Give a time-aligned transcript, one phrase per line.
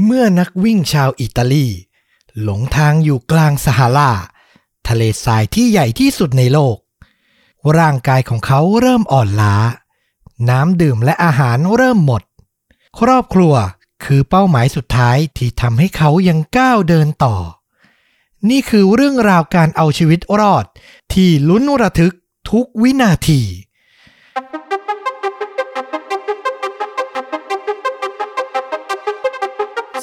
[0.00, 1.66] เมื่อนักวิ่งชาวอิตาลี
[2.42, 4.12] หลงทางอยู่กลางซาฮารา
[4.88, 6.76] ทะเลทรายที่ใหญ่ที่สุดในโลก
[7.78, 9.56] ร่างกายของเขาเริ่มอ่อนล้า
[10.48, 12.22] น้ำดื่มและอาหารเริ่มหมด
[13.00, 13.54] ครอบครัว
[14.04, 17.36] คือเป้าหมายสุดท้ายที่ทำให้เขายังก้าวเดินต่อ
[18.50, 20.64] นี่คือเรื่องราวการเอาชีวิตรอด
[21.12, 22.14] ที่ลุ้นระทึก
[22.50, 23.40] ทุกวินาที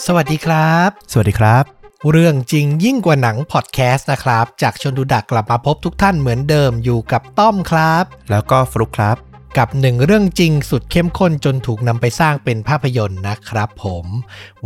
[0.06, 1.64] สวัสดีครับ สวัสดีครับ
[2.12, 9.18] เรื่องจริงยิ่งกว่าหนังพอดแคสต์นะครับ จากชนดูดักกลับมาพบทุกท่านเหมือนเดิมอยู่กับต้อมครับ แล้วก็ฟลุกครับ
[9.58, 14.06] กับหนึ่งเรื่องจริงสุดเข้มข้นจนถูกนำไปสร้างเป็นภาพยนตร์นะครับผม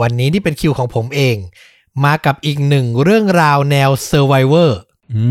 [0.02, 1.36] วันนี้นี่เป็นคิวของผมเอง
[2.04, 4.72] มากับอีกหนึ่งเรื่องราวแนว Survivor
[5.14, 5.24] อื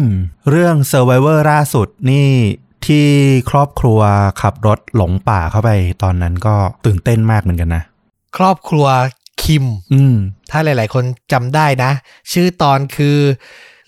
[0.00, 0.02] ม
[0.50, 2.30] เรื่อง Survivor ล่าสุดนี่
[2.86, 3.08] ที่
[3.50, 4.00] ครอบครัว
[4.42, 5.70] ขับรถหลงป่าเข้าไป
[6.02, 6.54] ตอนนั้นก็
[6.86, 7.82] ตื่นเต้นมากเหมือนกันนะ
[8.36, 8.86] ครอบครัว
[9.44, 10.16] คิม อืม
[10.50, 11.90] ถ้าหลาย ๆ คนจำได้นะ
[12.32, 13.18] ชื่อตอนคือ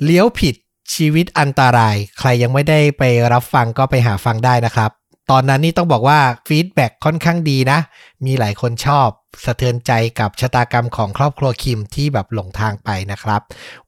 [0.05, 0.55] เลี้ยวผิด
[0.95, 4.91] ชีวิตอันตราย ใครยังไม่ได้ไปรับฟังก็ไปหาฟังได้นะครับ
[5.31, 7.79] ตอนนั้นนี่ต้องบอกว่าฟีดแบ็ค่อนข้างดีนะ
[8.25, 9.09] มีหลายคนชอบ
[9.45, 13.41] สะเทือนใจกับชะตากรรมของครอบครัวคิมที่แบบหลงทางไปนะครับ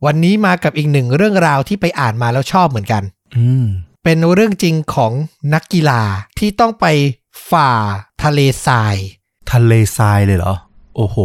[0.04, 3.02] วันนี้มากับอีกหนึ่งเรื่องราวที่ไปอ่านมาแล้วชอบเหมือนกัน
[3.36, 3.64] อืม
[4.04, 5.12] เป็นเรื่องจริงของ
[5.54, 6.02] นักกีฬา
[6.38, 6.86] ที่ต้องไป
[7.50, 7.70] ฝ่า
[8.24, 8.96] ทะเลทราย
[9.52, 10.54] ทะเลทรายเลยเหรอ
[10.98, 11.18] โอ้โห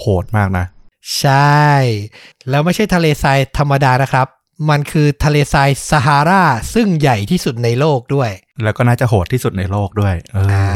[0.00, 0.64] โหดมากนะ
[1.18, 1.68] ใช่
[2.50, 4.26] แล้วไม่ใช่ทะเลทรายธรรมดานะครับ
[4.70, 6.42] มันคือทะเลทรายซาฮารา
[6.74, 8.30] ซึ่งใหญ่ที่สุดในโลกด้วย
[8.62, 10.68] แล้วก็น่าจะโหดที่สุดในโลกด้วยเอออ่า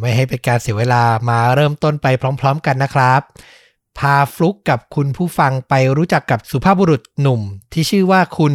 [0.00, 2.06] ไม่ให้เป็นการเสียเวลามาเริ่มต้นไป
[2.40, 3.20] พร้อม ๆ กันนะครับ
[3.98, 7.40] พาฟลุกกับคุณผู้ฟังไปรู้จักกับสุภาพบุรุษหนุ่ม
[7.72, 8.54] ที่ชื่อว่าคุณ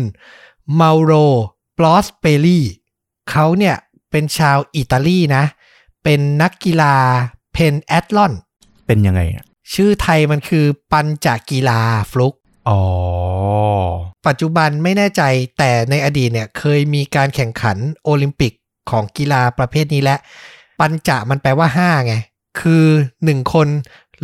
[0.75, 1.14] เมาโร
[1.77, 2.59] ปลอสเปลี
[3.30, 3.75] เขาเนี่ย
[4.11, 5.44] เป็นชาวอิตาลีนะ
[6.03, 6.95] เป็นนักกีฬา
[7.53, 8.33] เพนแอตลอน
[8.90, 12.34] เป็นยังไงอะชื่อไทยมันคือปัญจกีฬาฟลุก
[12.70, 12.82] อ๋อ
[14.28, 15.23] ปัจจุบันไม่แน่ใจ
[15.58, 18.54] แต่ในอดีตเนี่ยเคยมีการแข่งขันโอลิมปิก
[18.92, 20.16] ของกีฬาประเภทนี้และ
[20.80, 22.14] ปัญจะมันแปลว่า 5 ไง
[22.61, 22.86] คือ
[23.23, 23.67] 1 คน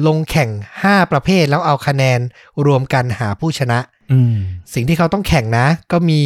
[0.07, 0.49] ลงแข่ง
[0.81, 2.19] 5 ประเภทแล้วเอาคะแนน
[2.65, 3.79] รวมกันหาผู้ชนะ
[4.11, 4.35] อืม
[4.73, 6.19] สิ่งที่เขาต้องแข่งนะ ก็มี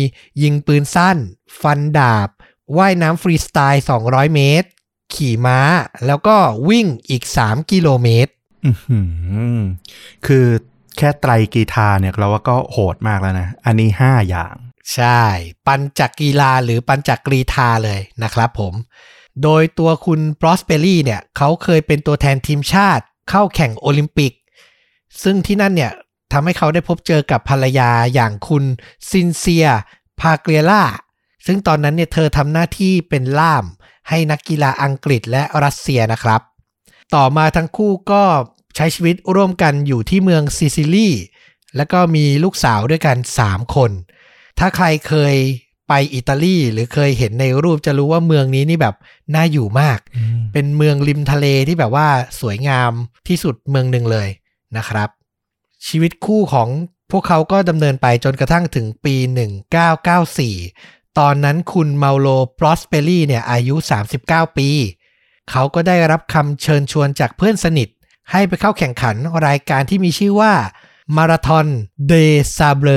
[0.43, 1.17] ยิงปืนสั้น
[1.61, 2.29] ฟันดาบ
[2.77, 4.69] ว่ายน้ำฟรีสไตล์ 200 เมตร
[5.13, 5.59] ขี่ม้า
[6.05, 6.37] แล้วก็
[6.69, 8.31] วิ่งอีก 3 กิโลเมตร
[8.65, 8.99] อือหื
[9.57, 9.59] อ
[10.25, 10.45] คือ
[10.97, 14.55] แค่ไตรกีฬาเนี่ยเราว่าก็โหดมากแล้วนะ อันนี้ห้าอย่าง
[14.93, 15.21] ใช่
[15.67, 18.73] ปัญจกีฬาหรือปัญจกรีธาเลยนะครับผม
[19.43, 24.33] โดยตัวคุณปรอสเปรี่เนี่ยเขาเคยเป็นตัวแทนทีมชาติ เข้าแข่งโอลิมปิก
[25.23, 25.91] ซึ่งที่นั่นเนี่ย
[26.31, 28.63] ทำให้เขาได้พบเจอกับภรรยาอย่างคุณ
[29.09, 29.67] ซินเซีย
[30.19, 30.83] พาเกลียล่า
[31.45, 33.65] ซึ่งตอนนั้นเนี่ยเธอทำหน้าที่เป็นล่าม
[34.09, 36.41] ให้นักกีฬาอังกฤษและรัสเซียนะครับ
[37.15, 38.23] ต่อมาทั้งคู่ก็
[38.75, 41.09] ใช้ชีวิตร่วมกันอยู่ที่เมืองซิซิลี
[41.75, 43.91] แล้วก็มีลูกสาวด้วยกัน 3 คน
[44.59, 45.35] ถ้าใครเคย
[45.87, 48.95] ไปอิตาลีหรือเคยเห็นในรูปจะรู้ว่าเมืองนี้นี่แบบ
[49.35, 49.99] น่าอยู่มาก
[50.53, 52.07] เป็นเมืองริมทะเลที่แบบว่า
[52.39, 52.91] สวยงาม
[53.27, 54.29] ที่สุดเมืองหนึ่งเลย
[54.77, 55.09] นะครับ
[55.87, 56.69] ชีวิตคู่ของ
[57.11, 59.15] พวกเขาก็ดำเนินไปจนกระทั่งถึงปี
[59.97, 62.27] 1994 ตอนนั้นคุณเมาโร
[62.59, 63.75] ปรอสเปรี่เนี่ยอายุ
[64.15, 64.69] 39 ปี
[65.49, 67.87] เขาก็ได้รับคำเชิญชวนจากเพื่อนสนิท
[68.31, 69.15] ให้ไปเข้าแข่งขัน
[69.47, 70.53] รายการที่มีชื่อว่า
[71.15, 71.67] มาราธอน
[72.07, 72.13] เด
[72.57, 72.89] ซาเบล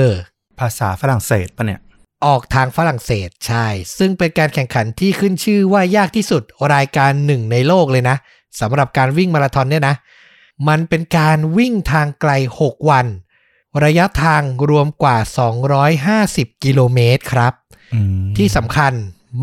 [0.59, 1.81] ภาษาฝรั่งเศสปะเนี่ย
[2.25, 3.67] ออกทางฝรั่งเศสใช่
[3.97, 8.17] ซึ่งเป็นการแข่งขันที่ขึ้นชื่อว่ายากที่สุดรายการหนึ่งในโลกเลยนะ
[8.59, 9.95] สำหรับการวิ่งมาราธอนเนี่ยนะ
[10.67, 13.05] มันเป็นการวิ่งทางไกล 6 วัน
[13.83, 15.17] ระยะทางรวมกว่า
[16.09, 17.82] 250 กิโลเมตรครับอืม
[18.37, 18.93] ที่สำคัญ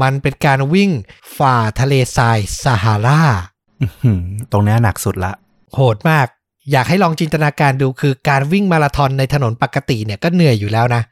[0.03, 0.91] มันเป็นการวิ่ง
[1.38, 3.22] ฝ่าทะเลทรายซาฮารา
[3.81, 4.22] อื้อหือ
[4.53, 5.33] ตรงเนี้ยหนักสุดละ
[5.75, 6.27] โหดมาก
[6.71, 11.03] อยากให้ลองจินตนาการดูคือการวิ่งมาราธอนในถนนปกติเนี่ยก็เหนื่อยอยู่แล้วนะ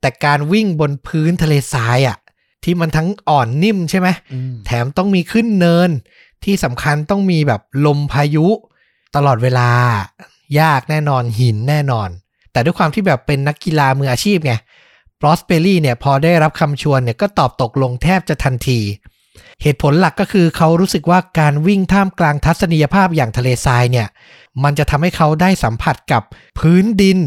[0.00, 2.18] แต่การวิ่งบนพื้นทะเลทรายอะ่ะ
[2.64, 4.08] ที่มันทั้งอ่อนนิ่มใช่ไหม
[4.66, 5.90] แถมต้องมีขึ้นเนิน
[6.44, 8.46] ที่สำคัญต้องมีแบบลมพายุ
[9.16, 9.70] ตลอดเวลา
[10.60, 12.08] ยากแน่นอนหินแน่นอน
[12.52, 14.54] แต่ด้วยความที่แบบเป็นนักกีฬามืออาชีพไง
[15.20, 18.80] ปรอสเปรีเนี่ยพอได้รับคำชวนเนี่ยก็ตอบตกลงแทบจะทันที
[19.62, 24.08] เหตุผลหลักก็คือเขารู้สึกว่าการวิ่งท่ามกลางทัศนียภาพอย่างทะเลทรายเนี่ย
[24.62, 26.22] มันจะทำให้เขาได้สัมผัสกับ
[26.58, 27.18] พื้นดิน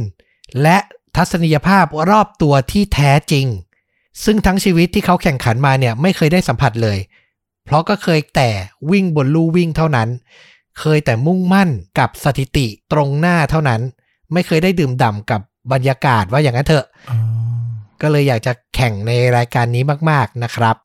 [0.62, 0.78] และ
[1.16, 3.46] ทัศนียภาพรอบตัวที่แท้จริง
[4.24, 6.98] ซึ่งทั้งชีวิตที่เขาแข่งขันมาเนี่ยไม่เคยได้สัมผัสเลย
[7.66, 8.50] เพราะก็เคยแต่
[8.92, 10.10] วิ่งบนลู่วิ่งเท่านั้น
[10.80, 11.70] เคยแต่มุ่งมั่น
[12.00, 13.82] กับสถิติตรงหน้าเท่านั้น
[14.34, 16.86] ไม่เคยได้ดื่มด่ำกับบรรยากาศว่าอย่างนั้นเถอะ
[18.02, 20.76] ก็เลยอยากจะแข่งในรายการนี้มากๆนะครับ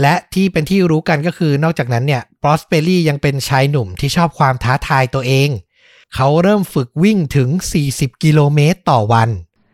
[0.00, 5.48] และที่เป็นที่รู้กันก็คือนอกจากนั้นเนี่ยปรอสเปรียังเป็นชายหนุ่มที่ชอบความท้าทายตัวเอง
[6.14, 7.48] เขาเริ่มฝึกวิ่งถึง
[7.86, 9.28] 40 กิโลเมตรต่อวัน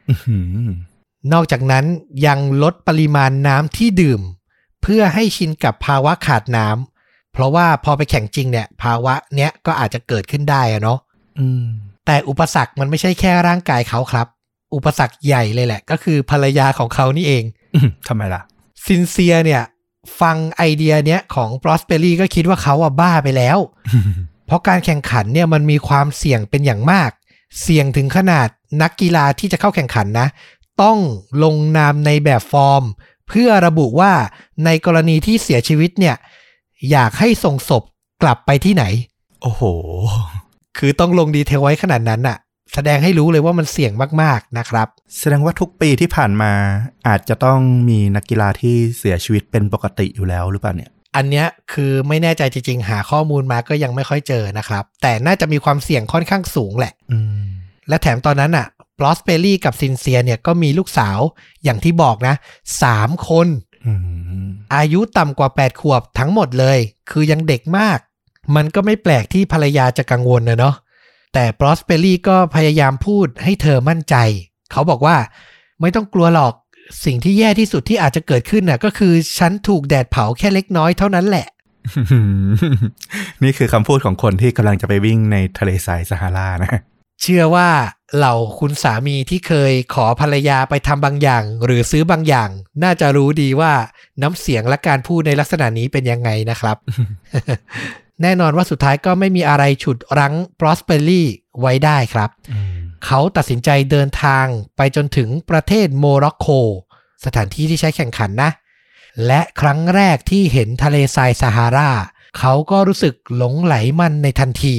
[0.09, 0.69] อื้อหือ
[1.33, 1.85] นอกจากนั้น
[2.27, 4.21] ยังลดปริมาณน้ำที่ดื่ม
[4.83, 10.99] เพื่อให้ชินกับภาวะขาดน้ำเพราะว่าพอไปแข่งจริงเนี่ย ภาวะเนี้ยก็อาจจะเกิดขึ้นได้อะเนาะ
[11.39, 11.65] อืม
[12.07, 14.27] แต่อุปสรรคมันไม่ใช่แค่ร่างกายเขาครับ
[14.75, 18.43] อุปสรรคใหญ่เลยแหละ ก็คือภรรยาของเขานี่เองอื้อทำไมล่ะ
[18.87, 19.63] ซินเซียเนี่ย
[20.21, 23.59] ฟังไอเดียเนี้ยของปรอสเปอรี่ก็คิดว่าเขาอะบ้าไปแล้ว
[24.47, 27.11] เพราะการแข่งขันเนี่ยมันมีความเสี่ยงเป็นอย่างมาก
[27.63, 28.49] เสี่ยงถึงขนาด
[28.83, 30.29] นักกีฬาที่จะเข้าแข่งขันนะ
[30.83, 30.99] ต้อง
[31.43, 32.85] ลงนามในแบบฟอร์ม
[33.29, 34.13] เพื่อระบุว่า
[34.65, 36.17] ในกรณีที่เสียชีวิตเนี่ย
[36.91, 37.83] อยากให้ส่งศพ
[38.23, 38.85] กลับไปที่ไหน
[39.43, 39.63] โอ้โห
[40.79, 42.37] คือต้องลง detail ไว้ขนาดนั้นน่ะ
[42.75, 43.93] แสดงให้รู้เลยว่ามันเสี่ยง
[44.23, 46.53] มาก ๆ นะครับ แสดงว่าทุกปีที่ผ่านมา
[47.09, 57.45] อาจจะต้องมีนักกีฬาที่เสียชีวิตเป็นปกติอยู่แล้วหรือเปล่าเนี่ย อันเนี้ยคือไม่แน่ใจจริง ๆ หาข้อมูลมาก็ยังไม่ค่อยเจอนะครับ แต่น่าจะมีความเสี่ยงค่อนข้างสูงแหละอืม
[57.89, 58.67] และแถมตอนนั้นอะ
[58.99, 61.19] ปรอสเปอรี่กับซินเซียเนี่ยก็มีลูกสาว
[61.65, 62.35] อย่างที่บอกนะ
[62.83, 63.47] สามคน
[63.87, 63.93] อื
[64.45, 66.79] มอายุต่ำกว่า 8 ขวบทั้งหมดเลย
[67.11, 67.99] คือยังเด็กมาก
[68.57, 70.75] มันก็ไม่แปลกที่ภรรยาจะกังวลนะเนาะ
[71.39, 74.17] แต่บลอสเปอรี่ก็พยายามพูดให้เธอมั่นใจ
[74.73, 75.17] เขาบอกว่า
[75.81, 76.55] ไม่ต้องกลัวหรอก
[77.05, 81.47] สิ่งที่แย่ที่สุดที่อาจจะเกิดขึ้นน่ะ ก็คือฉันถูกแดดเผาแค่เล็กน้อยเท่านั้นแหละ
[83.43, 86.81] นี่คือคำพูดของคนที่กำลังจะไปวิ่งในทะเลทรายซาฮารานะ
[87.23, 87.69] เชื่อว่า
[88.17, 92.49] เหล่าคุณสามีที่เคยขอภรรยาไปทำบางอย่าง หรือซื้อบางอย่าง
[92.83, 93.73] น่าจะรู้ดีว่า
[94.23, 96.77] น้ำเสียงและการพูดในลักษณะนี้เป็นยังไงนะครับ
[98.23, 101.27] แน่นอนว่าสุดท้ายก็ไม่มีอะไรฉุดรั้งปรอสเปอรี่
[101.61, 104.47] ไว้ได้ครับอืมเขาตัดสินใจเดินทาง
[104.77, 106.47] ไปจนถึงประเทศโมร็อกโก
[107.25, 108.51] สถานที่ที่ใช้แข่งขันนะ
[109.27, 111.91] และครั้งแรกที่เห็นทะเลทรายซาฮารา
[112.39, 114.77] เขาก็รู้สึกหลงไหลมันในทันที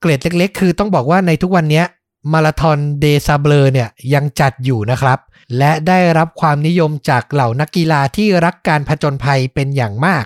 [0.00, 1.86] เกรดเล็กๆ คือต้องบอกว่าในทุกวันเนี้ย
[2.32, 5.18] มาราธอนเดซาเบิลเนี่ยยังจัดอยู่นะครับ
[5.58, 10.24] และได้รับความนิยมจากเหล่านักกีฬาที่รักการผจญภัยเป็นอย่างมาก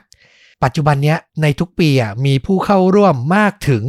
[0.62, 3.82] ปัจจุบันเนี้ยในทุกปีอะมีผู้เข้าร่วมมากถึง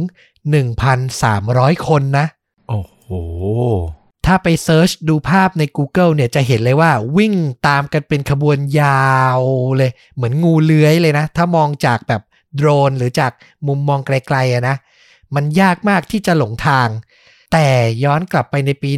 [1.10, 2.26] 1,300 คนนะ
[2.68, 3.08] โอ้โห
[4.26, 7.34] ถ้าไป search ดูภาพใน Google เนี่ยจะเห็นเลยว่าวิ่ง
[7.66, 9.40] ตามกันเป็นขบวนยาว
[9.76, 12.22] เลย เหมือนงูเลื้อยเลยนะ ถ้ามองจากแบบ
[12.56, 13.32] โดรนหรือจาก
[13.66, 14.76] มุมมองไกลๆอะนะ
[15.34, 16.88] มันยากมากที่จะหลงทาง
[17.52, 17.66] แต่
[18.04, 18.90] ย้อนกลับไปในปี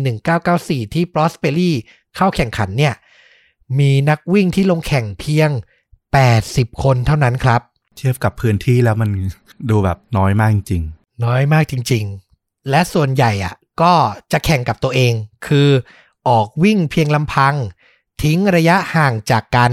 [0.44, 1.72] 1994 ที่ p r o s p e r y
[2.16, 2.94] เข้าแข่งขันเนี่ย
[3.78, 5.50] มีนักวิ่งที่ลงแข่งเพียง
[6.18, 7.60] 80 คนเท่านั้นครับ
[7.96, 9.10] เทียบกับพื้นที่แล้วมัน
[9.70, 10.82] ดูแบบน้อยมากจริง
[11.24, 12.04] น้อยมากจริง
[12.36, 13.94] ๆ และส่วนใหญ่อะก็
[14.32, 15.12] จะแข่งกับตัวเอง
[15.46, 15.68] คือ
[16.28, 17.54] ออกวิ่งเพียงลำพัง
[18.22, 19.72] ทิ้งระยะห่างจากกัน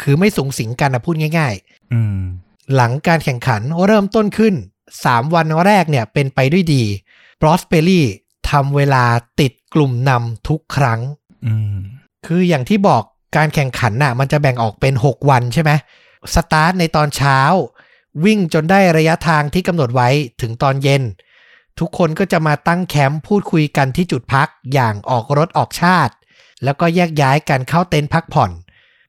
[0.00, 4.54] คือไม่สุงสิงกันนะพูดง่าย ๆ อืมๆหลังการแข่งขันเริ่มต้นขึ้น
[4.94, 6.82] 3 วันแรกเนี่ยเป็นไปด้วยดี
[7.40, 8.06] ปรอสเปอรี่
[8.50, 9.04] ทำเวลา
[9.40, 11.00] ติดกลุ่มนำทุกครั้ง
[11.46, 11.76] อืม
[12.26, 13.04] คืออย่างที่บอก
[13.36, 15.70] การแข่งขันน่ะมันจะแบ่งออกเป็น 6 วันใช่ไหม
[16.34, 17.38] สตาร์ทในตอนเช้า
[18.24, 20.08] วิ่งจนได้ระยะทางที่กำหนดไว้
[20.40, 21.02] ถึงตอนเย็น
[21.78, 26.14] ทุกคนก็จะมาตั้งแคมป์พูดคุยกันที่จุดพักอย่างออกรสออกชาติ
[26.64, 28.50] แล้วก็แยกย้ายกันเข้าเต็นท์พักผ่อน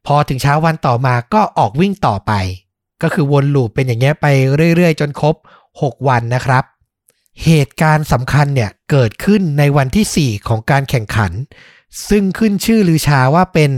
[0.08, 2.32] พอถึงเช้าวันต่อมาก็ออกวิ่งต่อไป
[3.02, 4.26] ก็คือวนลูปเป็นอย่างเงี้ยไป
[4.76, 5.36] เรื่อยๆ จนครบ
[5.72, 6.64] 6 วันนะครับ
[7.46, 11.32] เหตุการณ์สำคัญเนี่ยเกิดขึ้นในวันที่ 4 ของการแข่งขัน
[12.10, 13.72] ซึ่งขึ้นชื่อลือชาว่าเป็น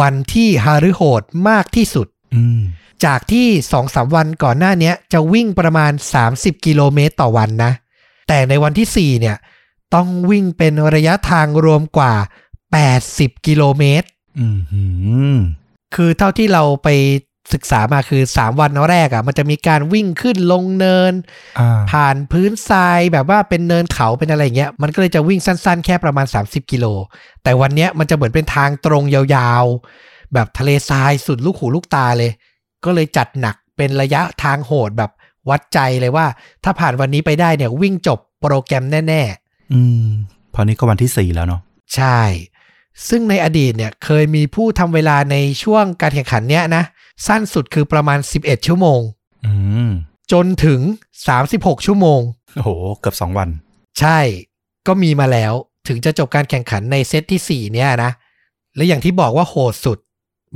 [0.00, 2.60] วันที่ฮารุโหดมากที่สุดอืม
[3.04, 3.48] จากที่
[3.80, 5.92] 2-3วันก่อนหน้าเนี้ยจะวิ่งประมาณ
[6.28, 7.72] 30 กิโลเมตรต่อวันนะ
[8.28, 9.36] แต่ในวันที่ 4 เนี่ย
[9.94, 12.14] ต้องวิ่งเป็นระยะทางรวมกว่า
[12.80, 14.06] 80 กิโลเมตร
[14.38, 14.82] อืมหื
[15.34, 15.38] ม
[15.94, 16.88] คือเท่าที่เราไป
[17.54, 21.12] ศึกษามาคือ 3 วันแรกอะ่ะ มันจะมีการวิ่งขึ้นลงเนิน
[21.58, 26.86] อ่าผ่านพื้นทรายแบบว่าเป็นเนินเขาเป็นอะไรอย่างเงี้ย มันก็เลยจะวิ่งสั้นๆ แค่ประมาณ 30 กิโล
[27.42, 32.30] แต่วันเนี้ยมันจะเหมือนเป็นทางตรงยาวๆ แบบทะเลทรายสุดลูกหูลูกตาเลย
[32.84, 35.10] ก็เลยจัดหนักเป็นระยะทางโหดแบบ
[35.50, 36.26] วัดใจเลยว่า
[36.64, 39.22] ถ้าผ่านวันนี้ไปได้เนี่ยวิ่งจบโปรแกรมแน่
[39.72, 40.06] อืม
[40.50, 42.20] เพอนี้ก็วันที่สี่แล้วเนาะๆใช่
[43.08, 46.84] ซึ่งในอดีตเนี่ยเคยมีผู้ทำเวลาในช่วงการแข่งขันเนี้ยนะ
[47.26, 49.00] สั้นสุดคือประมาณ 11 ชั่วโมง
[49.46, 49.52] อื
[49.88, 49.90] ม
[50.32, 50.80] จนถึง
[51.34, 52.20] 36 ชั่วโมง
[52.54, 53.48] โอ้โห เกือบสองวัน
[54.00, 54.18] ใช่
[54.86, 55.52] ก็มีมาแล้ว
[55.88, 58.12] ถึงจะจบการแข่งขันในเซตที่ 4 เนี่ยนะ
[58.76, 59.98] และอย่างที่บอกว่าโหดสุด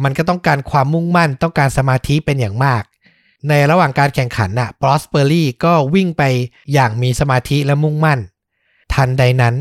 [0.04, 2.82] มันก็ต้องการความมุ่งมั่น ต้องการสมาธิเป็นอย่างมาก
[3.48, 6.22] ในระหว่างการแข่งขันน่ะ p r o s p e r y ก็วิ่งไป
[6.72, 8.20] อย่างมีสมาธิและมุ่งมั่น
[8.94, 9.54] ทันใดนั้น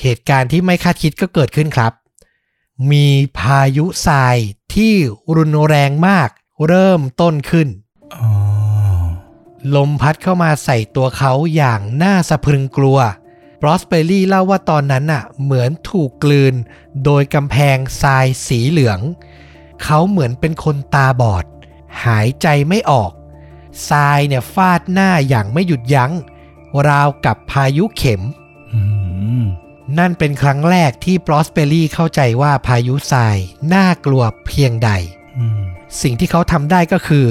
[0.00, 1.92] เหตุการณ์ที่ไม่คาดคิดก็เกิดขึ้นครับ
[2.90, 3.06] มี
[3.38, 4.36] พายุทราย
[4.74, 4.94] ที่
[5.36, 6.28] รุนแรงมาก
[6.66, 7.68] เริ่มต้นขึ้น
[8.14, 8.28] อ๋อ
[9.74, 12.98] ลมพัดเข้ามาใส่ตัวเขาอย่างน่าสะพรึงกลัว
[13.60, 16.54] บรอสเปอรี่เล่าว่าตอนนั้นน่ะ เหมือนถูกกลืน
[17.04, 19.00] โดยกำแพงทรายสีเหลือง
[19.82, 21.44] เขาเหมือนเป็นคนตาบอด
[22.04, 23.12] หายใจไม่ออก
[23.88, 26.12] ทรายเนี่ยฟาดหน้าอย่างไม่หยุดยัง้ง
[26.88, 28.22] ราวกับพายุเข็ม
[28.72, 28.80] อื
[29.42, 29.44] ม
[29.98, 33.36] นั่นเป็นครั้งแรกที่ปรอสเปอรี่เข้าใจว่าพายุทราย
[33.74, 34.90] น่ากลัวเพียงใด
[35.38, 35.62] อืม
[36.00, 37.26] สิ่งที่เขาทำได้ก็คือ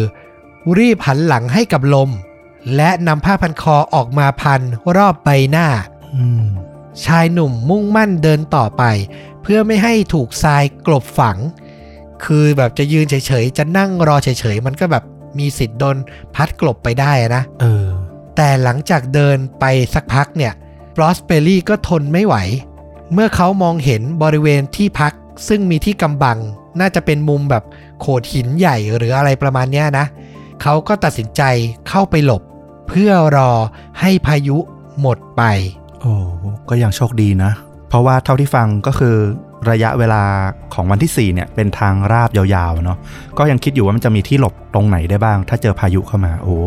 [0.77, 2.09] รีบหันหลังให้กับลม
[2.75, 4.61] และนำผ้าพันคอออกมาพัน
[4.95, 5.67] รอบใบหน้า
[6.15, 6.43] อืม
[7.05, 8.83] ชายหนุ่มมุ่งมั่นเดินต่อไป
[9.41, 11.37] เพื่อไม่ให้ถูกทรายกลบฝัง
[12.23, 15.03] คือแบบจะยืนเฉยๆ จะนั่งรอเฉยๆ มันก็แบบ
[15.39, 15.97] มีสิทธิ์โดน
[16.35, 17.87] พัดกลบไปได้อะนะเออ
[18.35, 20.53] แต่หลังจากเดินไปสักพักเนี่ย
[20.95, 22.35] บรอสเปอรี่ก็ทนไม่ไหว
[23.13, 25.13] เมื่อเขามองเห็นบริเวณที่พัก
[25.47, 26.37] ซึ่งมีที่กำบัง
[26.79, 27.63] น่าจะเป็นมุมแบบ
[27.99, 30.05] โขดหินใหญ่หรืออะไรประมาณเนี้ยนะ
[30.61, 31.41] เขาก็ตัดสินใจ
[31.89, 32.41] เข้าไปหลบ
[32.87, 33.51] เพื่อรอ
[33.99, 34.57] ให้พายุ
[35.01, 35.43] หมดไป
[36.01, 36.13] โอ้
[36.69, 37.51] ก็ยังโชคดีนะ
[37.89, 39.15] เพราะว่าเท่าที่ฟังก็คือ
[39.71, 40.23] ระยะเวลา
[40.73, 42.97] ของวันที่ 4 เนี่ย เป็นทางราบยาวๆเนาะ
[43.37, 46.57] ก็ยังคิดอยู่ว่ามันจะมีที่หลบตรงไหนได้บ้าง ถ้าเจอพายุเข้ามาโอ้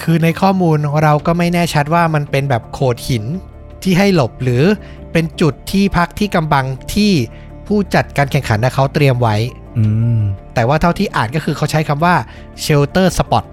[0.00, 3.24] คือในข้อมูลเราก็ไม่แน่ชัดว่ามันเป็นแบบโขดหิน
[3.82, 4.62] ที่ให้หลบหรือ
[5.12, 7.12] เป็นจุดที่พักที่กำบังที่
[7.66, 9.36] ผู้จัดการแข่งขันนะเขาเตรียมไว้
[9.78, 9.84] อื
[10.18, 10.20] ม
[10.54, 12.14] แต่ว่าเท่าที่อ่านก็คือเขาใช้คำว่า
[12.64, 13.44] shelter spot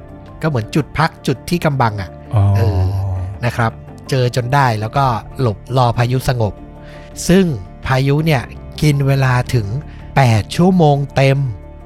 [0.42, 2.82] ก็เหมือนจุดพักจุดที่กำบังอะอ๋อเออ
[3.46, 3.72] นะครับ
[4.10, 5.06] เจอจนได้แล้วก็
[5.40, 6.54] หลบรอพายุสงบ
[7.28, 7.46] ซึ่ง
[7.88, 8.42] พายุเนี่ย
[8.82, 9.68] กินเวลาถึง
[10.12, 11.38] 8 ชั่วโมงเต็ม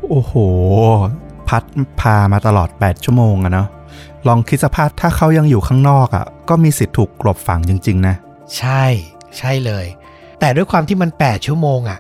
[0.10, 0.34] โอ้โห
[1.48, 1.64] พัด
[2.00, 3.68] พามาตลอด 8 ชั่วโมงอะเนาะ
[4.28, 8.16] ลองคิดสภาพถ้าเขายังอยู่ข้างนอกอะก็มีสิทธิ์ถูกกลบฝังจริง ๆ นะ
[8.58, 8.86] ใช่
[9.38, 9.86] ใช่เลย
[10.40, 12.00] แต่ด้วยความที่มัน 8 ชั่วโมงอะ่ะ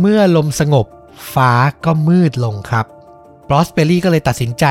[0.00, 0.86] เมื่อลมสงบ
[1.34, 1.52] ฟ้า
[1.84, 2.86] ก็มืดลงครับ
[3.48, 4.64] บรอสเปอรี่ก็เลยตัดสินใจ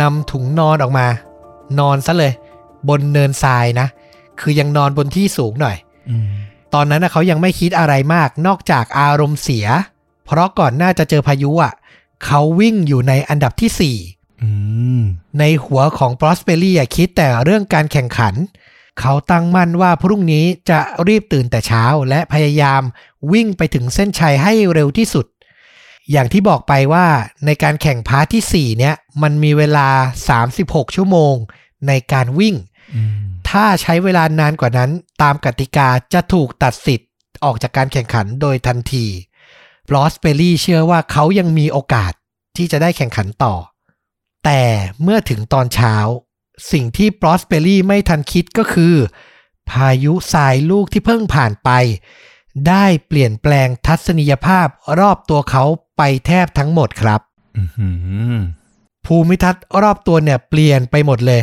[0.00, 1.06] นำถุงนอนออกมา
[1.78, 2.32] นอนซะเลย
[2.88, 3.86] บนเนินทรายนะ
[4.40, 5.76] คือยังนอนบนที่สูงหน่อย
[6.10, 6.26] อืม
[6.74, 9.66] ตอนนั้นนะเขายังไม่คิดอะไรมากนอกจากอารมณ์เสีย
[10.26, 11.72] เพราะก่อนหน้าจะเจอพายุอะ
[12.24, 14.50] เขาวิ่งอยู่ในอันดับที่4อื
[15.00, 15.02] ม
[15.38, 18.34] ในหัวของปรอสเปอรี่อะคิดแต่เรื่องการแข่งขัน
[19.00, 22.82] เขาตั้งมั่นว่าพรุ่งนี้จะรีบตื่นแต่เช้าและพยายาม
[23.32, 25.26] วิ่งไปถึงเส้นชัยให้เร็วที่สุด
[26.10, 27.06] อย่างที่บอกไปว่า
[27.46, 29.88] ในการแข่งพาร์ทที่ 4 เนี่ย มันมีเวลา
[30.42, 31.34] 36 ชั่วโมง
[31.88, 32.54] ในการวิ่ง
[32.94, 34.90] อืมถ้าใช้เวลานานกว่านั้น
[35.22, 37.08] ตามกติกาจะถูกตัดสิทธิ์
[37.44, 39.06] ออกจากการแข่งขันโดยทันที
[39.88, 42.12] บลอสเปอรี่เชื่อว่าเขายังมีโอกาส
[42.56, 43.54] ที่จะได้แข่งขันต่อ
[44.44, 44.62] แต่
[45.02, 45.94] เมื่อถึงตอนเช้า
[46.72, 48.94] สิ่งที่ปรอสเปอรี่ไม่ทันคิดก็คือ
[49.70, 51.70] พายุทรายลูกที่เพิ่งผ่านไป
[52.68, 54.68] ได้เปลี่ยนแปลงทัศนียภาพ
[55.00, 55.64] รอบตัวเขา
[55.96, 57.20] ไปแทบทั้งหมดครับ
[57.56, 57.88] อื้อหื
[58.32, 58.34] อ
[59.06, 61.42] ภูมิทัศน์รอบตัวเนี่ยเปลี่ยนไปหมดเลย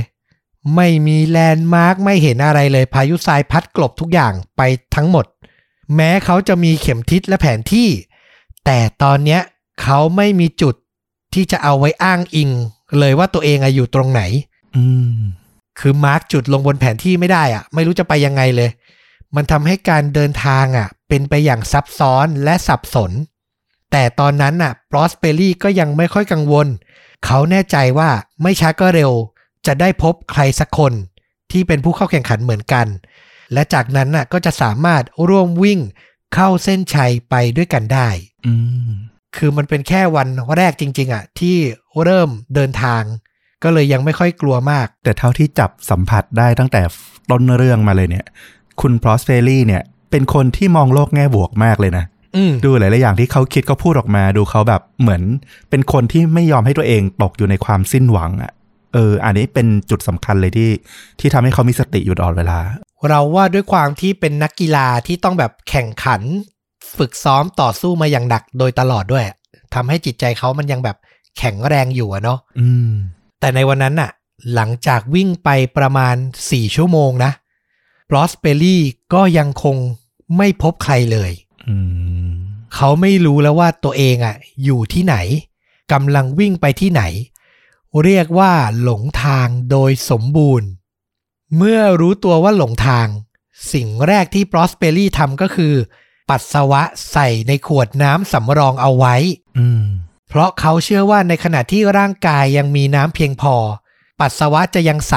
[0.76, 4.62] ไม่มี landmark ไม่เห็นอะไรเลย พายุทรายพัดกลบทุกอย่างไป
[4.96, 5.26] ทั้งหมด
[5.96, 7.90] แม้เขาจะมีเข็มทิศและแผนที่
[8.66, 9.42] แต่ตอนเนี้ย
[9.82, 10.76] เขาไม่มีจุด
[11.34, 12.50] ที่จะเอาไว้อ้างอิง
[13.00, 14.22] เลยว่าตัวเองอะอยู่ตรงไหน
[14.76, 14.86] อื
[15.18, 15.20] ม
[15.80, 18.70] คือมาร์กจุดลงบนแผนที่ไม่ได้อะไม่รู้จะไปยังไงเลย
[19.36, 23.12] มันทำให้การเดินทางอะเป็นไปอย่างซับซ้อนและสับสน
[23.92, 26.68] แต่ตอนนั้นน่ะปรอสเปอรี่ก็ยังไม่ค่อยกังวล
[27.26, 28.10] เขาแน่ใจว่า
[28.42, 29.12] ไม่ช้าก็เร็ว
[29.66, 30.94] จะได้พบใครสักคน
[31.52, 32.88] ที่เป็นผู้เข้าแข่งขันเหมือนกัน
[33.54, 35.80] และจากนั้นน่ะก็จะสามารถร่วมวิ่ง
[36.34, 38.10] เข้าเส้นชัยไปด้วยกันได้
[38.46, 38.54] อื
[38.88, 38.92] ม
[39.36, 41.58] คือมันเป็นแค่วันแรกจริง ๆ อะ ที่
[42.04, 43.02] เริ่มเดินทาง
[43.64, 46.82] ก็เลยยังไม่ค่อยกลัวมาก แต่เท่าที่จับสัมผัสได้ตั้งแต่
[47.32, 48.26] ต้นเรื่องมาเลยเนี่ย
[48.82, 55.22] คุณพรอสเฟลลี่เนี่ย เป็นคนที่มองโลกแง่บวกมากเลยนะอืมดูหลาย ๆ อย่างที่เขาคิดเขาพูดออกมา ดูเขาแบบเหมือน
[55.70, 58.52] เป็นคนที่ไม่ยอมให้ตัวเองตกอยู่ในความสิ้นหวังอะ่ะ
[58.94, 60.72] เออ อันนี้เป็นจุดสำคัญเลยที่
[61.20, 62.60] ที่ทำให้เขามีสติอยู่ตลอดเวลา
[63.10, 66.22] เราว่าด้วยความที่เป็นนักกีฬาที่ต้องแบบแข่งขัน
[66.98, 69.26] ฝึกซ้อมต่อสู้มาอย่างหนักโดยตลอดด้วย
[69.76, 70.98] ทำให้จิตใจเขามันยังแบบ
[71.38, 72.92] แข็งแรงอยู่อะเนาะอืม
[73.40, 74.12] แต่ในวันนั้นน่ะ
[74.54, 76.16] หลังจากวิ่งไปประมาณ
[76.48, 77.32] 4 ชั่วโมงนะ
[78.10, 78.82] บรอสเปอรี่
[79.14, 79.78] ก็ยังคง
[80.38, 81.32] ไม่พบใครเลย
[81.68, 81.76] อื
[82.28, 82.30] ม
[82.76, 85.16] เขาไม่รู้แล้วว่าตัวเองอะ อยู่ที่ไหน
[85.92, 87.04] กำลังวิ่งไปที่ไหน
[88.04, 90.70] เรียกว่าหลงทางโดยสมบูรณ์
[91.58, 93.08] เมื่อรู้ตัวว่าหลงทาง
[93.74, 95.74] สิ่งแรกที่ปรอสเปอรี่ทำก็คือ
[96.30, 99.16] ปัสสาวะใส่ในขวดน้ำสำรองเอาไว้
[99.60, 99.84] อืม
[100.28, 103.56] เพราะเขาเชื่อว่าในขณะที่ร่างกายยังมีน้ำเพียงพอ
[104.20, 105.16] ปัสสาวะจะยังใส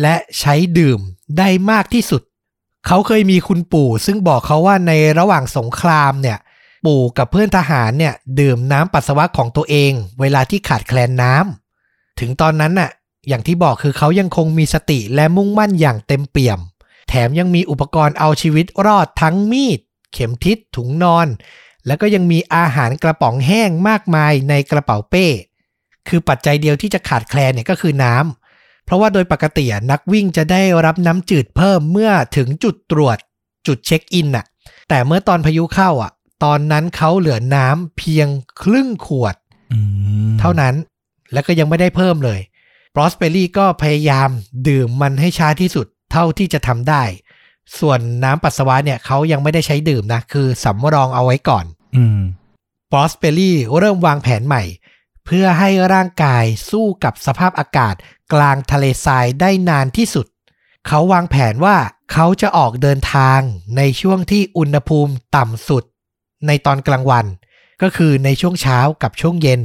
[0.00, 1.00] และใช้ดื่ม
[1.38, 2.22] ได้มากที่สุด
[2.86, 6.38] เขาเคยมีคุณปู่ ซึ่งบอกเขาว่าในระหว่างสงครามเนี่ย
[6.86, 12.90] ปู่กับเพื่อนทหารเนี่ย ดื่มน้ำปัสสาวะของตัวเอง เวลาที่ขาดแคลนน้ำถึงตอนนั้นน่ะ
[13.28, 16.58] อย่างที่บอกคือเขายังคงมีสติและมุ่งมั่นอย่างเต็มเปี่ยม
[17.08, 19.80] แถมยังมีอุปกรณ์เอาชีวิตรอดทั้งมีด
[20.12, 21.26] เข็มทิศถุงนอน
[21.86, 25.26] แล้วก็ยังมีอาหารกระป๋องแห้งมากมายในกระเป๋าเป้
[26.08, 33.18] คือปัจจัยเดียวที่จะขาดแคลนเนี่ยก็คือน้ำ เพราะว่าโดยปกตินักวิ่งจะได้รับน้ำจืดเพิ่มเมื่อถึงจุดตรวจ
[33.66, 34.44] จุดเช็คอินน่ะ
[34.88, 36.12] แต่เมื่อตอนพายุเข้าอะ
[36.44, 38.28] ตอนนั้นเขาเหลือน้ำเพียง
[38.62, 39.34] ครึ่งขวด
[39.72, 39.78] อื
[40.30, 40.74] มเท่านั้น
[41.32, 42.40] แล้วก็ยังไม่ได้เพิ่มเลย
[42.94, 44.28] บรอสเปอรี่ก็พยายาม
[44.68, 47.02] ดื่มมันให้ช้าที่สุดเท่าที่จะทำได้
[47.78, 51.64] ส่วนน้ำปัสสาวะเนี่ยเขายังไม่ได้ใช้ดื่มนะ คือสำรองเอาไว้ก่อน
[51.96, 52.20] อืม
[52.92, 54.62] บรอสเปอรี่เริ่มวางแผนใหม่
[55.26, 57.94] เพื่อให้ร่างกายสู้กับสภาพอากาศ
[58.32, 60.26] กลางทะเลทรายได้นานที่สุด
[60.86, 61.76] เขาวางแผนว่า
[62.12, 63.40] เขาจะออกเดินทาง
[63.76, 65.84] ในช่วงที่อุณหภูมิต่ำสุด
[66.46, 67.26] ในตอนกลางวัน
[67.82, 69.60] ก็คือในช่วงเช้ากับช่วงเย็น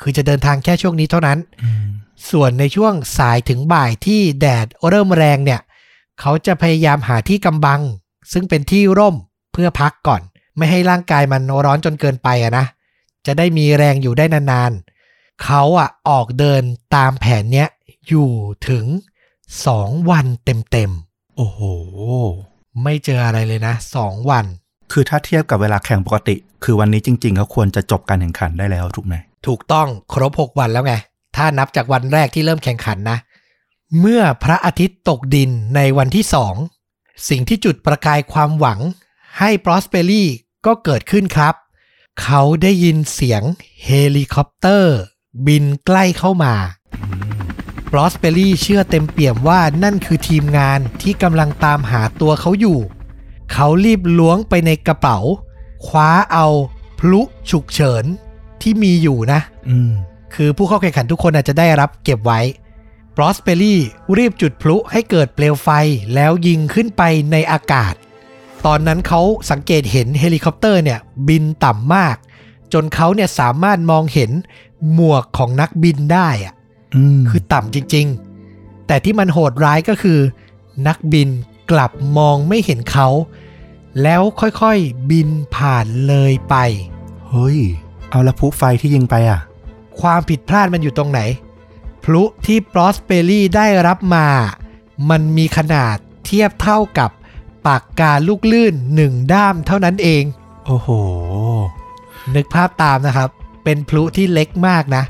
[0.00, 1.84] คือจะเดินทางแค่ช่วงนี้เท่านั้นอืม
[2.30, 5.60] ส่วนในช่วงสายถึงบ่ายที่แดดเริ่มแรงเนี่ย
[6.20, 7.80] เขาจะพยายามหาที่กำบัง
[8.32, 9.16] ซึ่งเป็นที่ร่ม
[9.52, 10.22] เพื่อพักก่อน
[10.56, 12.64] ไม่ให้ร่างกายมันร้อนจนเกินไปอะนะ
[13.26, 16.62] จะได้มีแรงอยู่ได้นานๆ เขาอะออกเดิน
[16.96, 17.68] ตามแผนเนี้ย
[18.08, 18.30] อยู่
[18.68, 18.84] ถึง
[19.44, 20.92] 2วันเต็ม
[21.36, 24.44] โอ้โหๆไม่เจออะไรเลยนะ2วัน
[24.92, 29.14] คือถ้าเทียบกับเวลาแข่งปกติ คือวันนี้จริงๆเขาควรจะจบการแข่งขันได้แล้วถูกไหม
[29.46, 30.94] ถูกต้องครบ 6 วันแล้วไง
[31.36, 33.18] ถ้านับจากวันแรกที่เริ่มแข่งขันนะ
[34.00, 36.54] เมื่อพระอาทิตย์ตกดินในวันที่สอง
[37.28, 38.80] สิ่งที่จุดประกายความหวัง
[39.38, 40.28] ให้ปรอสเปอรี่
[40.66, 41.54] ก็เกิดขึ้นครับ
[42.22, 43.42] เขาได้ยินเสียง
[43.84, 44.96] เฮลิคอปเตอร์
[45.46, 46.54] บินใกล้เข้ามา
[47.90, 52.78] ปรอสเปอรี่เชื่อเต็มเปี่ยมว่านั่นคือทีมงานที่กำลังตามหาตัวเขาอยู่
[53.52, 55.18] เขารีบล้วงไปในกระเป๋า
[55.86, 56.46] คว้าเอา
[56.98, 58.04] พลุฉุกเฉิน
[58.62, 59.90] ที่มีอยู่นะอืม
[60.34, 62.40] คือผู้เข้าแข่งขันทุกคนอาจจะได้รับเก็บไว้
[63.16, 63.80] ปรอสเปอรี่
[64.18, 65.68] รีบจุดพลุให้เกิดเปลวไฟ
[66.14, 67.02] แล้วยิงขึ้นไป
[67.32, 67.94] ในอากาศ
[68.66, 72.16] ตอนนั้นเขาสังเกตเห็นเฮลิคอปเตอร์เนี่ยบินต่ำมาก
[72.72, 74.30] จนเขาเนี่ยสามารถมองเห็น
[74.92, 76.54] หมวกของนักบินได้อะ
[76.94, 78.06] อืมคือต่ำจริง
[78.46, 80.18] ๆ แต่ที่มันโหดร้ายก็คือ
[80.86, 81.28] นักบิน
[81.70, 83.08] กลับมองไม่เห็นเขา
[84.02, 86.54] แล้วค่อยๆบินผ่านเลยไป
[87.28, 87.58] เฮ้ย
[88.10, 89.40] เอาละพลุไฟที่ยิงไปอะ
[90.00, 91.20] ความผิดพลาดมันอยู่ตรงไหน
[92.04, 94.26] พลุที่ปรอสเปอรี่ได้รับมา
[95.10, 97.10] มันมีขนาดเทียบเท่ากับ
[97.66, 100.24] ปากกาลูกลื่นหนึ่งด้ามเท่านั้นเอง
[100.66, 100.88] โอ้โห
[102.34, 103.30] นึกภาพตามนะครับ
[103.64, 105.04] เป็นพลุที่เล็กมากนะ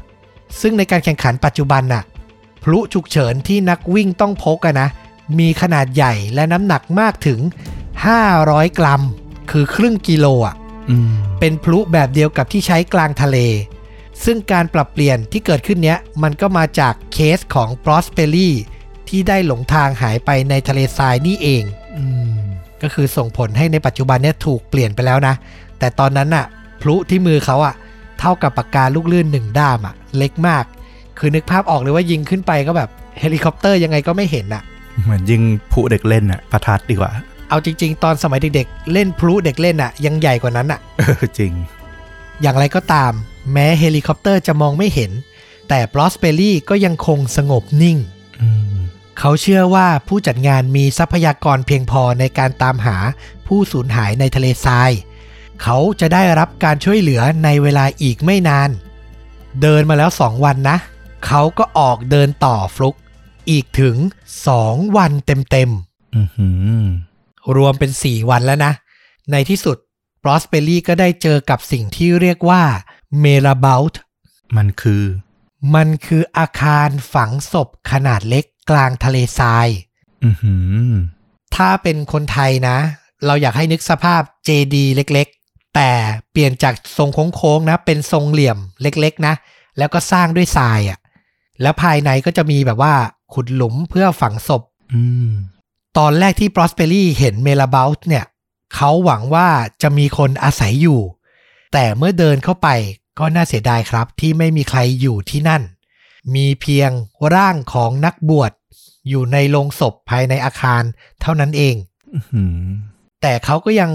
[0.61, 2.02] ซึ่งในการแข่งขันปัจจุบันน่ะ
[2.62, 4.88] พลุฉุกเฉินที่นักวิ่งต้องพกอะนะ
[5.38, 7.40] มีขนาดใหญ่และน้ำหนักมากถึง
[8.09, 9.02] 500 กรัม
[9.50, 10.54] คือครึ่งกิโลอะ
[10.90, 13.38] อืมเป็นพลุแบบเดียวกับที่ใช้กลางทะเล
[14.24, 18.55] ซึ่งการปรับเปลี่ยนที่เกิดขึ้นเนี้ยมันก็มาจากเคสของปรอสเปอรี่
[19.09, 21.64] ที่ได้หลงทางหายไปในทะเลทรายนี่เอง
[21.96, 22.05] อื
[22.37, 22.38] ม
[22.83, 25.35] ก็คือส่งผลให้ในปัจจุบันเนี้ยถูกเปลี่ยนไปแล้วนะ
[25.79, 26.46] แต่ตอนนั้นน่ะ
[26.83, 27.74] พลุที่มือเขาอะ
[28.20, 30.64] เท่ากับปากกาลูกลื่นหนึ่งด้ามอะเล็กมาก
[31.18, 34.62] คือนึกภาพออกเลยว่ายิงขึ้นไปก็แบบเฮลิคอปเตอร์ยังไงก็ไม่เห็นอะ
[35.03, 35.42] เหมือนยิง
[35.73, 37.11] พลุเด็กเล่นอะประทัดดีกว่า
[37.48, 41.53] เอาจริง ๆ ตอนสมัยเด็กๆเล่นพลุเด็กเล่นอะยังใหญ่กว่านั้นอะเออจริง
[42.42, 43.12] อย่างไรก็ตาม
[43.52, 45.12] แม้เฮลิคอปเตอร์จะมองไม่เห็น
[45.68, 47.98] แต่บรอสเปอรี่ก็ยังคงสงบนิ่ง
[48.42, 48.74] อืม
[49.18, 52.96] เขาเชื่อว่าผู้จัดงานมีทรัพยากรเพียงพอในการตามหา
[53.46, 54.90] ผู้สูญหายในทะเลทราย
[55.62, 58.70] เขาจะได้รับการช่วยเหลือในเวลาอีกไม่นาน
[59.62, 60.76] เดินมาแล้ว2วันนะ
[61.26, 62.96] เขาก็ออกเดินต่อฟลุก
[63.50, 63.96] อีกถึง
[64.46, 65.70] 2วันเต็ม
[66.16, 66.48] อือหื
[66.83, 68.72] อๆรวมเป็น4วันแล้วนะ
[69.33, 69.76] ในที่สุด
[70.22, 72.62] บรอสเปอรี่ก็ได้เจอกับสิ่งที่เรียกว่า
[73.20, 74.01] marabout
[74.57, 75.05] มันคือ
[75.74, 79.68] มันคืออาคารฝังศพขนาดเล็กกลางทะเลทราย
[80.24, 80.55] อือหื
[80.88, 80.90] อ
[81.57, 82.77] ถ้าเป็นคนไทยนะ
[83.27, 85.90] เราอยากให้นึกสภาพเจดีย์เล็กๆ แต่
[86.31, 89.35] เปลี่ยนจากทรงโค้งๆนะ เป็นทรงเหลี่ยมเล็กๆ นะ
[89.79, 90.98] แล้วก็สร้างด้วยทรายอะ่ะ
[91.62, 92.94] แล้วภายในก็จะมีแบบว่า
[93.35, 94.62] ขุดหลุมเพื่อฝังศพ
[94.94, 95.31] อืม
[95.98, 98.24] ตอนแรกที่ปรอสเปอรี่เห็น marabout เนี่ย
[98.74, 99.48] เขาหวังว่า
[99.83, 101.00] จะมีคนอาศัยอยู่
[101.72, 102.68] แต่เมื่อเดินเข้าไป
[103.18, 105.62] ก็น่าเสียดายครับที่ไม่มีใครอยู่ที่นั่น
[106.35, 106.90] มีเพียง
[107.35, 108.53] ร่างของนักบวช
[109.09, 110.83] อยู่ในโลงศพภายในอาคาร
[111.20, 111.74] เท่านั้นเอง
[112.14, 112.64] อื้อหือ
[113.22, 113.90] แต่เขาก็ยัง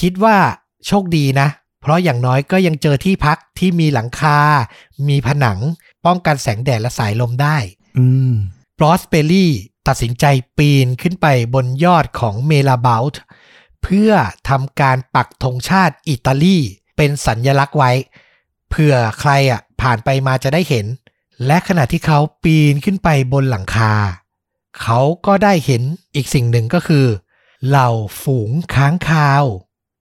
[0.00, 0.36] คิดว่า
[0.86, 1.48] โชคดีนะ
[1.80, 4.38] เพราะอย่างน้อยก็ยังเจอที่พักที่มีหลังคา
[5.08, 5.58] มีผนัง
[6.06, 7.56] ป้องกันแสงแดดและสายลมได้
[7.98, 8.32] อืม
[8.78, 9.52] บรอสเปอรี่
[9.88, 10.24] ตัดสินใจ
[10.58, 13.20] ปีนขึ้นไปบนยอดของเมลาเบลต์
[13.82, 14.10] เพื่อ
[14.48, 16.58] ทำการปักธงชาติอิตาลี
[16.96, 17.92] เป็นสัญญลักษณ์ไว้
[18.76, 20.86] เผื่อใครอะผ่านไปมาจะได้เห็น
[21.46, 23.92] และขณะที่เขาปีนขึ้นไปบนหลังคา
[24.80, 25.82] เขาก็ได้เห็น
[26.14, 27.06] อีกสิ่งหนึ่งก็คือ
[27.66, 27.90] เหล่า
[28.22, 29.44] ฝูงค้างคาว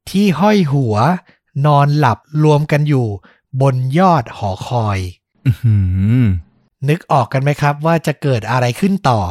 [0.09, 0.95] ที่ห้อยหัว
[1.65, 3.07] นอนหลับรวมกันอยู่
[3.61, 4.99] บนยอดหอคอย
[5.45, 5.77] อื้อหื
[6.23, 6.25] อ
[6.89, 9.21] นึกออกกันไหมครับว่าจะเกิดอะไรขึ้นต่อ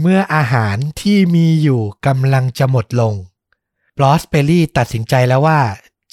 [0.00, 3.14] เมื่ออาหารที่มีอยู่กำลังจะหมดลง
[3.96, 5.60] บลอสเปอรี่ตัดสินใจแล้วว่า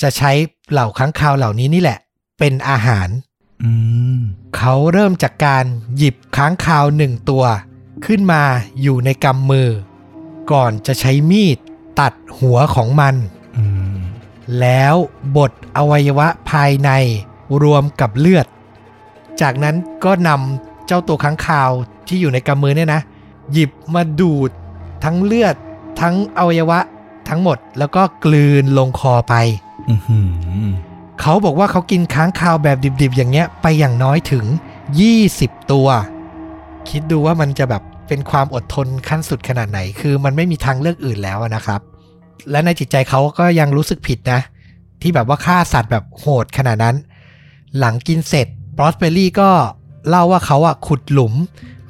[0.01, 0.31] จะใช้
[0.71, 1.99] เหล่าค้างคาวเหล่านี้นี่แหละ
[2.37, 3.09] เป็นอาหาร
[3.63, 3.71] อื
[4.17, 4.19] ม
[4.57, 5.65] เขาเริ่มจากการ
[5.97, 7.43] หยิบค้างคาวหนึ่งตัว
[8.05, 8.43] ขึ้นมา
[8.81, 9.69] อยู่ในกำมือ
[10.51, 11.57] ก่อนจะใช้มีด
[11.99, 13.15] ตัดหัวของมัน
[13.57, 13.97] อืม
[14.59, 14.95] แล้ว
[15.37, 16.89] บดอวัยวะภายใน
[17.63, 18.47] รวมกับเลือด
[19.41, 21.69] จากนั้นก็นำเจ้าตัวค้างคาว
[22.07, 23.01] ที่อยู่ในกำมือเนี่ยนะ
[23.51, 24.51] หยิบมาดูด
[25.03, 25.55] ทั้งเลือด
[26.01, 26.79] ทั้งอวัยวะ
[27.29, 29.35] ทั้งหมดแล้วก็กลืนลงคอไป
[29.89, 30.19] อื้อหื
[30.67, 30.71] อ
[31.21, 34.45] เขาบอกว่าเขากินค้างคาวแบบดิบๆ อย่างเงี้ยไปอย่างน้อยถึง
[35.13, 35.87] 20 ตัว
[36.89, 41.81] คิดดูว่ามันจะแบบเป็นความอดทนขั้นสุดขนาดไหน คือมันไม่มีทางเลือกอื่นแล้วนะครับ
[42.51, 44.39] และในจิตใจเขาก็ยังรู้สึกผิดนะ
[45.01, 46.95] ที่แบบว่าฆ่าสัตว์แบบโหดขนาดนั้น
[47.79, 48.47] หลังกินเสร็จ
[48.77, 49.49] บรอสเบอรี่ก็
[50.09, 51.33] เล่าว่าเขาอะขุดหลุม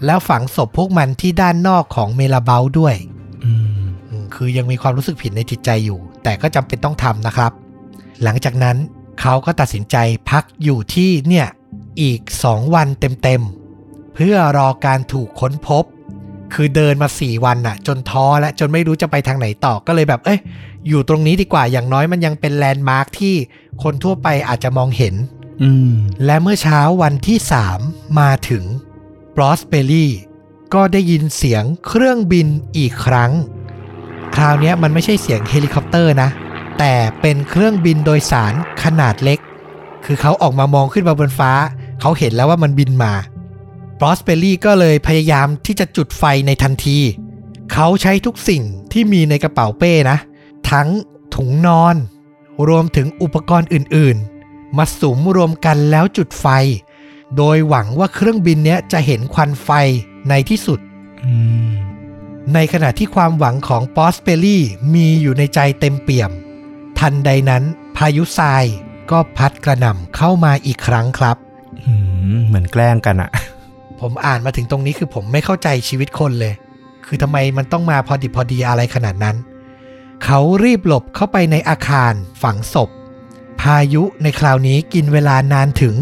[0.06, 2.96] แล้วฝังศพพวกมันที่ด้านนอกของเมลาเบลด้วย
[3.44, 7.52] อืมอืมคือยังมีความรู้สึกผิดในจิตใจอยู่ แต่ก็จำเป็นต้องทำนะครับ
[8.24, 8.78] หลังจากนั้น
[9.22, 9.98] เขาก็ตัดสินใจ
[10.30, 11.48] พักอยู่ที่เนี่ย
[12.02, 15.84] อีก 2 วันเต็มๆ เพื่อรอการถูกค้นพบ
[16.54, 20.40] คือเดินมา 4 วันน่ะ จนท้อและจนไม่รู้จะไปทางไหนต่อก็เลยแบบ เอ้ย
[20.88, 23.36] อยู่ตรงนี้ดีกว่าอย่างน้อยมันยังเป็น landmark ที่
[23.84, 25.16] คนทั่วไปอาจจะมองเห็น
[25.64, 25.94] อืม
[26.26, 27.38] และเมื่อเช้าวันที่
[27.78, 28.64] 3 มาถึง
[29.36, 30.12] ปรอสเปอรี่
[30.74, 32.48] ก็ได้ยินเสียงเครื่องบิน
[32.78, 33.32] อีกครั้ง
[34.36, 36.30] คราวเนี้ยมันไม่ใช่เสียงเฮลิคอปเตอร์นะ
[36.80, 39.40] แต่เป็นเครื่องบินโดยสารขนาดเล็ก
[40.06, 41.52] คือเขาออกมามองขึ้นมาบนฟ้า
[42.02, 43.14] เขาเห็นแล้วว่ามันบินมา
[44.00, 47.00] บรอสเบลลี่ก็เลยพยายามที่จะจุดไฟในทันที
[47.74, 50.18] เขาใช้ทุกสิ่งที่มีในกระเป๋าเป้นะ
[50.72, 50.88] ทั้ง
[51.36, 51.96] ถุงนอน
[52.68, 56.48] รวมถึงอุปกรณ์อื่นๆ มาสุมรวมกันแล้วจุดไฟ
[57.38, 59.70] โดยหวังว่าเครื่องบินเนี้ยจะเห็นควันไฟ
[60.30, 60.80] ในที่สุด
[61.24, 61.34] อื
[61.66, 61.68] ม
[62.54, 66.32] ในขณะที่ความหวังของปอสเปลี่มีอยู่ในใจเต็มเปี่ยม
[67.00, 67.64] ทันใดนั้น
[67.98, 68.64] พายุทราย
[69.12, 71.38] ก็พัดกระหน่ำเข้ามาอีกครั้งครับ
[71.86, 71.94] อื
[72.38, 73.30] มเหมือนแกล้งกันอะ
[74.00, 76.54] ผมอ่านมาถึงตรงนี้คือผมไม่เข้าใจชีวิตคนเลย
[77.06, 79.36] คือทำไมมันต้องมาพอดิบพอดีอะไรขนาดนั้น
[80.24, 82.90] เขารีบหลบเข้าไปในอาคารฝังศพ
[83.62, 85.96] พายุในคราวนี้กินเวลานานถึง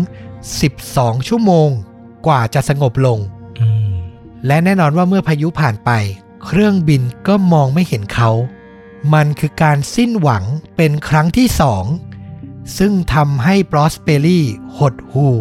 [0.60, 1.69] 12 ชั่วโมง
[2.27, 3.19] กว่าจะสงบลง
[3.62, 3.93] อืม
[4.47, 5.91] และแน่นอนว่าเมื่อพายุผ่านไป
[6.45, 8.32] เครื่องบินก็มองไม่เห็นเขา
[9.13, 10.44] มันคือการสิ้นหวัง
[10.78, 11.86] เป็นครั้งที่สอง
[12.78, 14.46] ซึ่งทำให้บรอสเปอรี่
[14.78, 15.38] หดหู่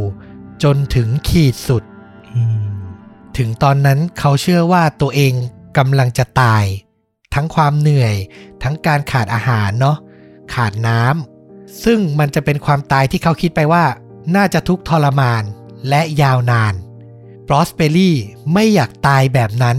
[0.62, 1.83] จนถึงขีดสุด
[2.35, 2.72] อืม
[3.37, 5.33] ถึงตอนนั้นเขาเชื่อว่าตัวเอง
[5.79, 6.64] กำลังจะตาย
[7.35, 8.14] ทั้งความเหนื่อย
[8.62, 9.96] ทั้งการขาดอาหารเนาะ
[10.55, 13.85] ขาดน้ำซึ่งมันจะเป็นความตายที่เขาคิดไปว่า
[14.37, 15.42] น่าจะทุกข์ทรมาน
[15.88, 16.75] และยาวนาน
[17.46, 18.16] บรอสเปอรี่
[18.53, 19.77] ไม่อยากตายแบบนั้น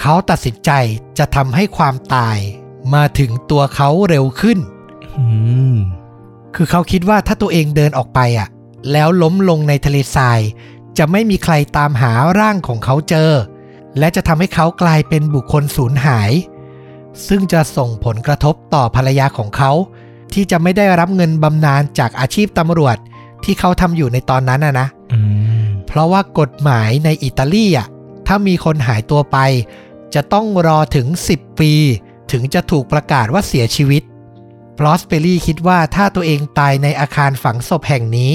[0.00, 0.70] เขาตัดสินใจ
[1.18, 2.38] จะทำให้ความตาย
[2.94, 4.58] มาถึงตัวเขาเร็วขึ้น
[5.18, 5.24] อื
[5.74, 5.76] ม
[6.54, 8.48] คือเขาคิดว่าถ้าตัวเองเดินออกไปอะ
[8.92, 10.40] แล้วล้มลงในทะเลทราย
[10.98, 13.30] จะไม่มีใครตามหาร่างของเขาเจอ
[13.98, 16.30] และจะทำให้เขากลายเป็นบุคคลสูญหาย
[17.28, 19.72] ซึ่งจะส่งผลกระทบต่อภรรยาของเขา
[20.32, 22.96] ที่จะไม่ได้รับเงินบำนาญจากอาชีพตำรวจ
[23.44, 25.20] ที่เขาทำอยู่ในตอนนั้นนะนะอื
[25.64, 27.86] มเพราะว่ากฎหมายในอิตาลีอะ
[28.26, 29.38] ถ้ามีคนหายตัวไป
[30.14, 31.72] จะต้องรอถึง 10 ปี
[32.32, 34.02] ถึงจะถูกประกาศว่าเสียชีวิต
[34.78, 38.32] พลอสเปอรี่คิดว่าถ้าตัวเองตายในอาคารฝังศพแห่งนี้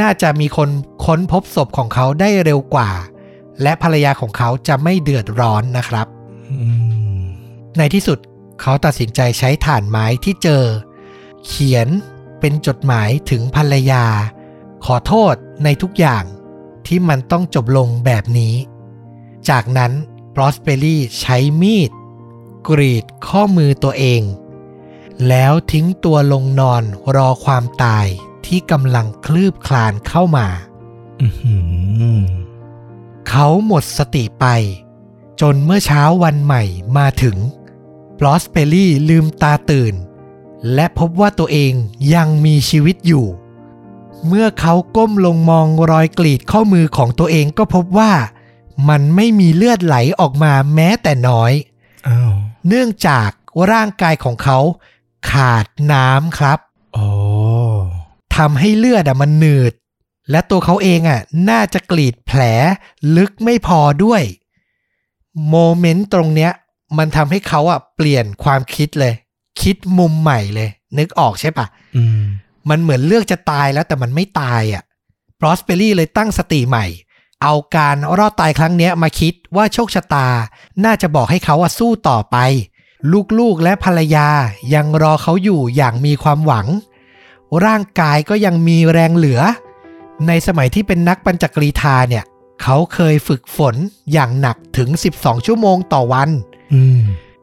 [0.00, 0.68] น่าจะมีคน
[1.04, 2.90] ค้นพบศพของเขาได้เร็วกว่า
[3.62, 6.06] และภรรยาของเขาจะไม่เดือดร้อนนะครับ
[6.50, 6.68] อื
[7.20, 7.22] ม
[7.78, 8.18] ในที่สุด
[8.60, 10.64] เขาตัดสินใจใช้ถ่านไม้ที่เจอ
[11.46, 11.88] เขียน
[12.40, 14.04] เป็นจดหมายถึงภรรยา
[14.84, 15.34] ขอโทษ
[15.64, 16.24] ในทุกอย่าง
[16.86, 18.54] ที่มันต้องจบลงแบบนี้
[19.48, 19.92] จากนั้น
[20.34, 21.90] บรอสเปอรี่ใช้มีด
[22.68, 24.22] กรีดข้อมือตัวเอง
[25.28, 26.82] แล้วทิ้งตัวลงนอน
[27.14, 28.06] รอความตาย
[28.46, 30.46] ที่กำลังคลืบคลานเข้ามา
[31.20, 31.56] อื้อหื
[32.18, 32.22] อ
[33.28, 34.46] เขาหมดสติไป
[35.40, 36.62] จนเมื่อเช้าวันใหม่
[36.96, 37.36] มาถึง
[38.18, 39.94] บลอสเปอรี่ลืมตาตื่น
[40.74, 41.72] และพบว่าตัวเอง
[42.14, 43.26] ยังมีชีวิตอยู่
[44.26, 48.12] เมื่อเขาก้มลงมองรอยกรีดข้อมือของตัวเองก็พบว่า
[48.88, 51.73] มันไม่มีเลือดไหลออกมาแม้แต่น้อยอ้าว
[52.68, 53.30] เนื่องจาก
[53.72, 54.58] ร่างกายของเขา
[55.30, 56.58] ขาดน้ำครับ
[56.94, 57.06] โอ้
[58.36, 59.72] ทำให้เลือดอะมันหนืด
[60.30, 62.40] และตัวเขาเองอะน่าจะกรีดแผล
[63.16, 64.22] ลึกไม่พอด้วย
[65.48, 66.52] โมเมนต์ตรงเนี้ย
[66.98, 69.14] มันทำให้เขาอะเปลี่ยนความคิดเลย
[69.62, 72.22] คิดมุมใหม่เลย นึกออกใช่ปะอืม
[72.70, 74.82] มันเหมือนเลือกจะตายแล้วแต่มันไม่ตายอะ
[75.40, 76.86] ปรอสเปอรี่เลยตั้งสติใหม่
[77.44, 80.28] เอาการรอดตายครั้งเนี้ยมาคิดว่าโชคชะตา
[80.84, 82.36] น่าจะบอกให้เขาอะสู้ต่อไป
[83.38, 84.28] ลูกๆและภรรยา
[84.74, 86.66] ยังรอเขาอยู่อย่างมีความหวัง
[87.64, 89.40] ร่างกายก็ยังมีแรงเหลือ
[90.26, 92.24] ในสมัยที่เป็นนักปัญจกรีธาเนี่ย
[92.62, 93.74] เขาเคยฝึกฝน
[94.12, 96.28] อย่างหนักถึง 12 ชั่วโมงต่อวัน
[96.72, 97.00] อืม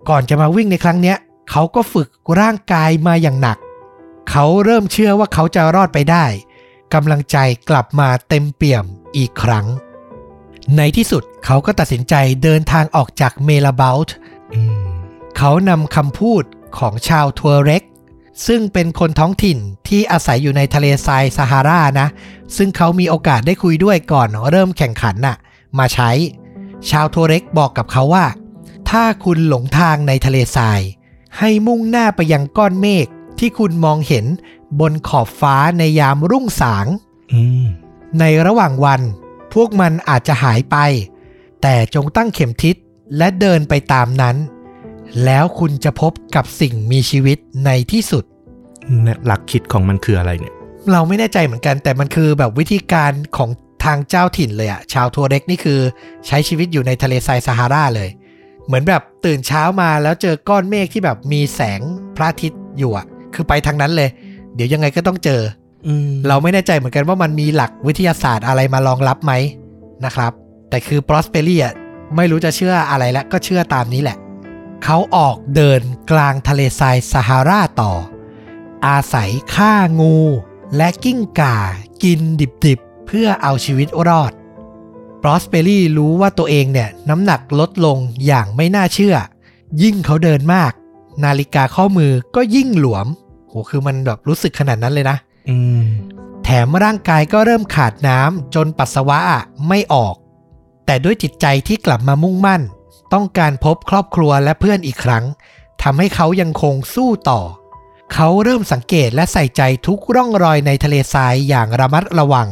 [0.10, 1.18] ก่อนจะมาวิ่งในครั้งเนี้ย
[1.52, 2.10] เขาก็ฝึก
[2.40, 3.58] ร่างกายมาอย่างหนัก
[4.30, 6.26] เขาเริ่มเชื่อว่าเขาจะรอดไปได้
[6.94, 7.38] กำลังใจ
[7.70, 8.86] กลับมาเต็มเปี่ยม
[9.18, 9.66] อีกครั้ง
[10.78, 14.16] ในที่สุดเขาก็ตัดสินใจเดินทางออกจากเมลาเบลต์
[14.54, 14.92] อืม
[15.38, 16.44] เขานำคำพูด
[16.78, 17.84] ของชาวทัวเร็ก
[18.48, 22.08] ซึ่งเป็นคนท้องถิ่นที่อาศัยอยู่ในทะเลทรายซาฮารานะ
[22.58, 25.38] ซึ่งเขามีโอกาสได้คุยด้วยก่อนเริ่มแข่งขันน่ะ
[25.80, 26.12] มาใช้
[26.90, 28.26] ชาวทัวเร็กบอกกับเขาว่า
[28.90, 30.82] ถ้าคุณหลงทางในทะเลทราย
[31.40, 33.08] ให้มุ่งหน้าไปยังก้อนเมฆ
[33.40, 34.26] ที่คุณมองเห็น
[34.80, 36.86] บนขอบฟ้าในยามรุ่งสาง
[37.34, 37.66] อืม
[38.20, 39.02] ในระหว่างวัน
[39.54, 40.78] พวกมันอาจจะหายไป
[41.62, 42.76] แต่จงตั้งเข็มทิศ
[43.18, 44.36] และเดินไปตามนั้น
[45.26, 48.24] แล้วคุณจะพบกับสิ่งมีชีวิตในที่สุด
[49.04, 50.54] เนี่ยหลักคิดของมันคืออะไรเนี่ย
[50.92, 53.50] เราไม่แน่ใจเหมือนกัน แต่มันคือแบบวิธีการของ
[53.86, 55.80] ทางเจ้าถิ่นเลยอะชาวทัวเร็กนี่คือ
[56.28, 58.10] ใช้ชีวิตอยู่ในทะเลทรายซาฮาราเลย
[58.66, 61.82] เหมือนแบบตื่นเช้ามาแล้วเจอก้อนเมฆที่แบบมีแสง
[62.16, 64.10] พระอาทิตย์อยู่อะคือไปทางนั้นเลย
[64.56, 65.61] เดี๋ยวยังไงก็ต้องเจออืม
[66.28, 69.34] เราไม่แน่ใจเหมือนกันว่ามันมีหลักวิทยาศาสตร์อะไรมารองรับไหม
[70.06, 70.32] นะครับ
[70.70, 71.74] แต่คือปรอสเปรีอะ
[72.16, 74.18] ไม่รู้จะเชื่ออะไรแล้วก็เชื่อตามนี้แหละ
[74.84, 77.94] เขาออกเดินกลางทะเลทรายซาฮาราต่อ
[78.88, 80.18] อาศัยฆ่างู
[80.78, 81.58] และกิ้งก่า
[82.04, 82.20] กิน
[82.66, 84.32] ดิบๆ เพื่อเอาชีวิตรอด
[85.22, 89.16] ปรอสเปรี่รู้ว่าตัวเองเนี่ยน้ำหนักลดลงอย่างไม่น่าเชื่อ
[89.82, 90.72] ยิ่งเขาเดินมาก
[91.24, 93.08] นาฬิกาข้อมือก็ยิ่งหลวม
[93.48, 95.18] โหคือมันแบบรู้สึกขนาดนั้นเลยนะ
[96.44, 100.16] แถมร่างกายก็เริ่มขาดน้ำจนปัสสาวะอะไม่ออก
[100.86, 102.62] แต่ด้วยจิตใจที่กลับมามุ่งมั่น
[103.14, 105.26] ต้องการพบครอบครัวและเพื่อนอีกครั้ง
[105.82, 107.42] ทำให้เขายังคงสู้ต่อ
[108.14, 112.50] เขาเริ่มสังเกตและใส่ใจทุกร่องรอยในทะเลทรายอย่างระมัดระวัง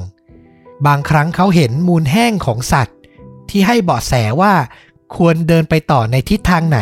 [0.86, 2.98] บางครั้งเขาเห็นมูลแห้งของสัตว์
[3.50, 4.54] ที่ให้เบาะแสว่า
[5.16, 6.80] ควรเดินไปต่อในทิศทางไหน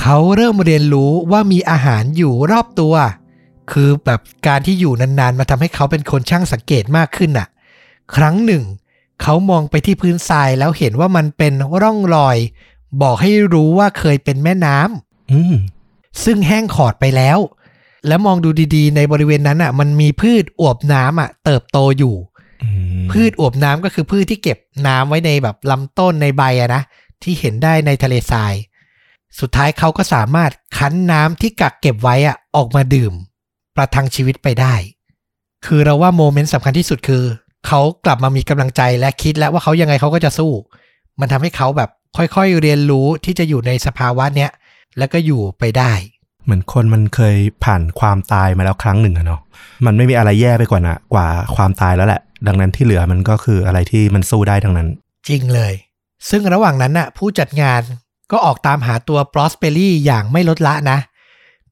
[0.00, 2.94] เขาเริ่มเรียนรู้ว่ามีอาหารอยู่รอบตัว
[3.72, 7.48] คือแบบการที่อยู่นานๆ มาทำให้เขาเป็นคนช่างสังเกตมากขึ้นน่ะ
[8.16, 8.64] ครั้งหนึ่ง
[9.22, 12.36] เขามองไปที่พื้นทรายแล้วเห็นว่ามันเป็นร่องรอย
[13.02, 15.54] บอกให้รู้ว่าเคยเป็นแม่น้ำอืม
[16.24, 17.38] ซึ่งแห้งขอดไปแล้ว
[18.06, 22.14] แล้วมองดูดีๆ ในบริเวณนั้นอะ มันมีพืชอวบน้ำอะ เติบโตอยู่
[22.62, 22.68] อื
[23.04, 26.82] มพืชอวบน้ำก็คือพืชที่เก็บน้ำไว้ในแบบลำต้นในใบอะนะ
[27.22, 28.54] ที่เห็นได้ในทะเลทราย
[29.40, 33.12] สุดท้ายเขาก็สามารถคั้นน้ำที่กักเก็บไว้อะออกมาดื่ม
[33.76, 34.74] ประทังชีวิตไปได้
[35.66, 37.24] คือเราว่าโมเมนต์สำคัญที่สุดคือ
[37.66, 40.52] เขากลับมามีกำลังใจและคิดแล้วว่าเขายังไงเขาก็จะสู้
[41.20, 44.50] มันทำให้เขาแบบค่อยๆเรียนรู้ที่จะอยู่ในสภาวะเนี้ย
[44.98, 45.92] แล้วก็อยู่ไปได้
[46.44, 49.40] เหมือนคนมันเคยผ่านความตายมาแล้วครั้งหนึ่งอะเนาะ
[49.86, 54.88] มันไม่มีอะไรแย่ไปกว่านะกว่าความตายแล้วแหละ ดังนั้นที่เหลือมันก็คืออะไรที่มันสู้ได้ทั้งนั้น
[55.28, 55.74] จริงเลย
[56.30, 57.82] ซึ่งระหว่างนั้นน่ะ ผู้จัดงาน
[58.32, 60.98] ก็ออกตามหาตัวปรอสเปอรี่อย่างไม่ลดละนะ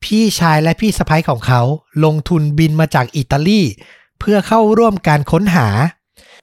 [0.05, 1.61] พี่ชายและพี่สะใภ้ของเขา
[2.05, 3.63] ลงทุนบินมาจากอิตาลี
[4.19, 5.69] เพื่อเข้าร่วมการค้นหา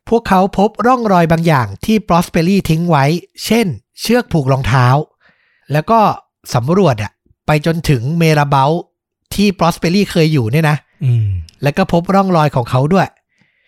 [0.10, 3.06] พวกเขาพบร่องรอยบางอย่างที่ปรอสเปอรี่ทิ้งไว้
[3.46, 3.68] เช่น
[4.02, 4.88] เชือกผูกรองเท้า
[5.72, 6.00] แล้วก็
[6.54, 7.12] สำรวจอะ
[7.48, 8.72] ไปจนถึง marabout
[9.34, 11.28] ที่ปรอสเปอรี่เคยอยู่เนี่ยนะอืม
[11.64, 13.08] แล้วก็พบร่องรอยของเขาด้วย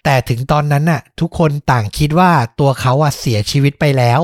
[0.04, 4.22] แต่ถึงตอนนั้นน่ะ ทุกคนต่างคิดว่าตัวเขาอะเสียชีวิตไปแล้ว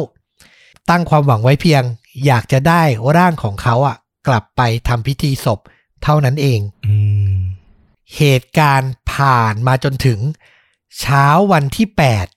[0.89, 1.83] ตั้งความหวังไว้เพียง
[2.25, 2.81] อยากจะได้
[3.17, 3.95] ร่างของเขาอะ
[4.27, 5.59] กลับไปทำพิธีศพ
[6.03, 6.95] เท่านั้นเองอื
[7.35, 7.37] ม
[8.17, 10.19] เหตุการณ์ผ่านมาจนถึง
[10.99, 11.87] เช้าวันที่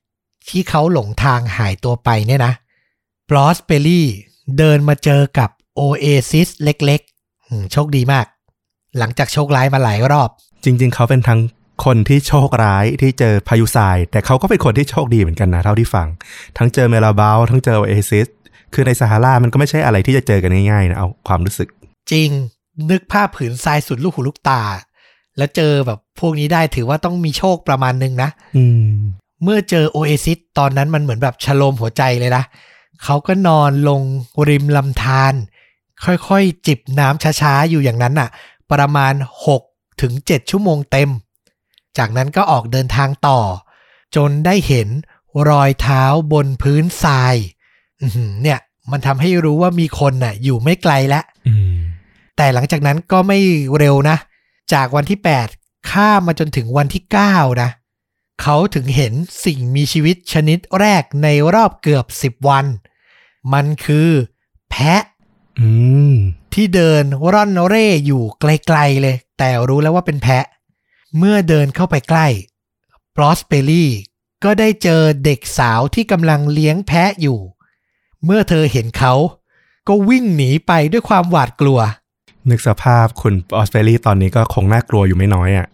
[0.00, 2.52] 8 ที่เขาหลงทางหายตัวไปเนี่ยนะ
[3.28, 4.08] บรอสเปอรี่
[4.58, 8.26] เดินมาเจอกับโอเอซิสเล็กๆอืมโชคดีมาก
[8.98, 10.28] หลังจากโชคร้ายมาหลายรอบ
[10.64, 11.40] จริง ๆ เขาเป็นทั้ง
[11.84, 16.08] คนที่โชคร้ายที่เจอพายุทราย แต่เขาก็เป็นคนที่โชคดีเหมือนกันนะ เท่าที่ฟัง
[16.58, 18.28] ทั้งเจอ marabout ทั้งเจอโอเอซิส
[18.74, 21.68] คือในซาฮารามันก็ไม่ใช่อะไรที่จะเจอกันง่ายๆนะเอาความรู้สึก
[22.12, 22.28] จริง
[22.90, 24.62] นึกภาพผืนทรายสุดลูกหูลูกตา
[25.36, 28.94] แล้วเจอแบบพวกนี้ได้ถือว่าต้องมีโชคประมาณนึงนะอืม
[29.42, 32.44] เมื่อเจอโอเอซิสตอนนั้นมันเหมือนแบบชโลมหัวใจเลยนะ
[33.04, 34.02] เขาก็นอนลง
[34.48, 35.34] ริมลำธาร
[36.04, 38.28] ค่อยๆ จิบน้ำช้าๆ อยู่อย่างนั้นน่ะ
[38.72, 39.14] ประมาณ
[39.56, 41.10] 6 ถึง 7 ชั่วโมงเต็ม
[41.98, 43.40] จากนั้นก็ออกเดินทางต่อ
[44.16, 44.88] จนได้เห็น
[45.50, 47.34] รอยเท้าบนพื้นทราย
[48.00, 48.58] อื้อหือเนี่ย
[48.90, 51.76] มันทำให้รู้ว่ามีคนน่ะ อยู่ไม่ไกลแล้วอืม
[52.42, 53.38] แต่หลังจากนั้นก็ไม่
[53.78, 54.16] เร็วนะ
[54.72, 55.18] จากวันที่
[55.54, 57.70] 8 ข้ามมาจนถึงวันที่ 9 นะ
[58.42, 59.12] เขาถึงเห็น
[59.44, 62.66] สิ่งมีชีวิตชนิดแรกในรอบเกือบ 10 วัน
[63.52, 64.10] มันคือ
[64.70, 65.02] แพะ
[65.60, 65.68] อื
[66.12, 66.14] ม
[66.54, 70.44] ที่เดินร่อนเร่อยู่ไกลๆเลย แต่รู้แล้วว่าเป็นแพะ
[71.18, 72.26] เมื่อเดินเข้าไปใกล้
[73.16, 73.90] ปรอสเปอรี่
[74.44, 77.38] ก็ได้เจอเด็กสาวที่กำลังเลี้ยงแพะอยู่
[78.24, 79.14] เมื่อเธอเห็นเขา
[79.88, 81.80] ก็วิ่งหนีไปด้วยความหวาดกลัว
[82.50, 85.68] นึกสภาพคุณออสเตรเลียตอนนี้ก็คงน่ากลัวอยู่ไม่น้อยอะ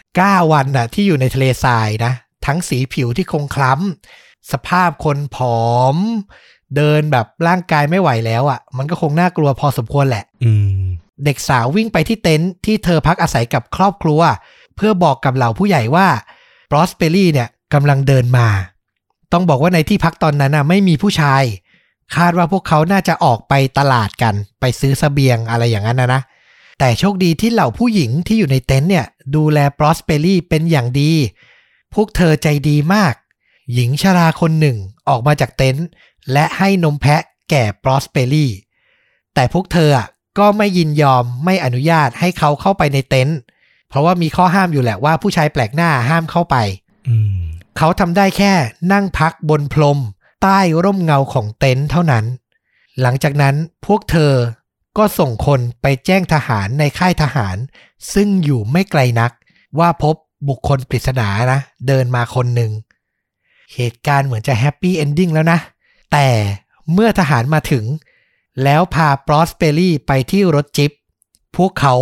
[0.00, 2.12] 9วันน่ะที่อยู่ในทะเลทรายนะ
[2.46, 5.96] ทั้งสีผิวที่คงคล้ำ สภาพคนผอม
[6.76, 10.82] เดินแบบร่างกายไม่ไหวแล้วอะ มันก็คงน่ากลัวพอสมควรแหละ อืม
[11.24, 14.20] เด็กสาววิ่งไปที่เต็นท์ที่เธอพักอาศัยกับครอบครัว
[14.76, 16.06] เพื่อบอกกับเหล่าผู้ใหญ่ว่า
[16.70, 18.48] บรอสเปอรี่เนี่ยกำลังเดินมา
[19.32, 21.42] ต้องบอกว่าในที่พักตอนนั้นน่ะไม่มีผู้ชาย
[22.16, 26.22] คาดว่าพวกเขาน่าจะออกไปตลาดกัน ไปซื้อสเสบียงอะไรอย่างนั้นนะนะ
[26.78, 31.12] แต่โชคดีที่เหล่าผู้หญิงที่อยู่ในเต็นท์เนี่ย ดูแลบรอสเปอรี่เป็นอย่างดี
[31.94, 33.14] พวกเธอใจดีมาก
[33.74, 34.76] หญิงชราคนหนึ่ง
[35.08, 35.86] ออกมาจากเต็นท์
[36.32, 38.50] และให้นมแพะแก่บรอสเปอรี่
[39.34, 40.06] แต่พวกเธออะ
[40.38, 43.38] ก็ไม่ยินยอมไม่อนุญาตให้เขาเข้าไปในเต็นท์
[43.88, 46.56] เพราะว่ามีข้อห้ามอยู่แหละว่าผู้ชายแปลกหน้าห้ามเข้าไป
[47.08, 47.42] อืม
[47.78, 48.52] เขาทำได้แค่
[48.92, 49.98] นั่งพักบนพรม
[50.42, 52.24] ใต้ร่มเงาของเต็นท์เท่านั้น
[53.00, 53.54] หลังจากนั้น
[53.86, 54.32] พวกเธอ
[54.98, 57.56] ก็ส่งคนไปแจ้งทหารในค่ายทหาร
[58.14, 59.32] ซึ่งอยู่ไม่ไกลนัก
[59.78, 60.14] ว่าพบ
[60.48, 62.72] บุคคลปริศนานะ เดินมาคนหนึ่ง
[63.74, 65.58] เหตุการณ์เหมือนจะ happy ending แล้วนะ
[66.12, 66.28] แต่
[66.92, 67.84] เมื่อทหารมาถึง
[68.62, 70.92] แล้วพาปรอสเปอรี่ไปที่รถจี๊ป
[71.56, 71.94] พวกเขา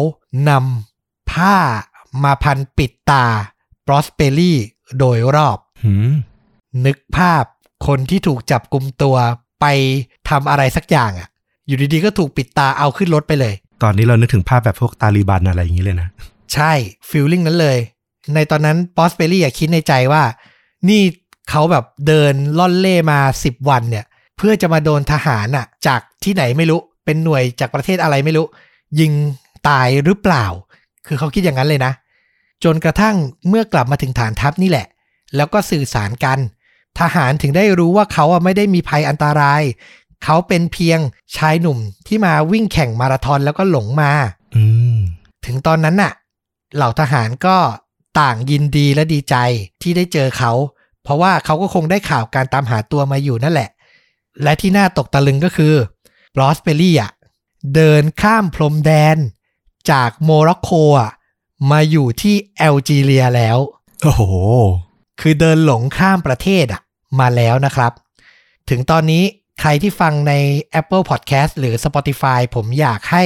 [0.48, 1.57] นำผ้า
[2.22, 3.26] มาพันปิดตา
[3.87, 4.59] ปรอสเปอรี่
[4.98, 6.11] โดยรอบหืม
[6.85, 7.44] นึกภาพ
[7.86, 9.16] คนที่ถูกจับกุมตัว
[9.60, 9.66] ไป
[10.30, 11.28] ทำอะไรสักอย่างอะ่ะ
[11.66, 16.08] อยู่ดีๆก็ถูกปิดตาเอาขึ้นรถไปเลย ตอนนี้เรานึกถึงภาพแบบพวกตาลีบันอะไรอย่างนี้เลยนะ
[16.54, 16.72] ใช่
[17.08, 17.78] ฟิลลิ่งนั้นเลย
[18.34, 20.22] ในตอนนั้นปอสเปอรี่อะคิดในใจว่า
[20.88, 21.02] นี่
[21.50, 24.04] เขาแบบเดินล่อนเล่มา 10 วันเนี่ย
[24.36, 28.46] เพื่อจะมาโดนทหารอะ จากที่ไหนไม่รู้เป็นหน่วยจากประเทศอะไรไม่รู้
[29.00, 29.12] ยิง
[29.68, 30.44] ตายหรือเปล่า
[31.06, 31.92] คือเขาคิดอย่างนั้นเลยนะ
[32.64, 33.16] จนกระทั่ง
[33.48, 34.86] เมื่อกลับมาถึงฐานทัพนี่แหละ
[35.36, 36.38] แล้วก็สื่อสารกัน
[37.00, 39.62] ทหารถึงได้รู้ว่าเขาอะไม่ได้มีภัยอันตราย
[40.24, 40.98] เขาเป็นเพียง
[41.37, 44.12] ชายหนุ่มที่มาวิ่งแข่งมาราธอนแล้วก็หลงมา
[44.57, 44.64] อื
[44.96, 44.98] ม
[45.46, 46.12] ถึงตอนนั้นน่ะ
[46.76, 47.57] เหล่าทหารก็
[48.20, 49.37] ต่างยินดีและดีใจ
[49.83, 50.53] ที่ได้เจอเขา
[51.03, 53.70] เพราะว่าเขาก็คงได้ข่าวการตามหาตัวมาอยู่นั่นแหละ
[54.42, 55.74] และที่น่าตกตะลึงก็คือ
[56.35, 57.12] บรอสเปอรี่อะ
[57.74, 59.16] เดินข้ามพรมแดน
[59.90, 61.12] จากโมร็อกโกอะ
[61.70, 63.59] มาอยู่ที่แอลจีเรียแล้ว
[64.03, 64.22] โอ้โห
[65.20, 66.83] คือเดินหลงข้ามประเทศอะ
[67.20, 67.92] มาแล้วนะครับ
[68.70, 69.22] ถึงตอนนี้
[69.61, 70.33] ใครที่ฟังใน
[70.80, 73.24] Apple Podcast หรือ Spotify ผมอยากให้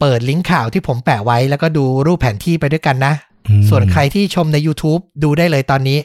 [0.00, 3.14] เปิดลิงก์ข่าวที่ผมแปะไว้ แล้วก็ดูรูปแผนที่ไปด้วยกันนะ
[3.48, 5.98] อืมส่วนใครที่ชมใน YouTube ดูได้เลยตอนนี้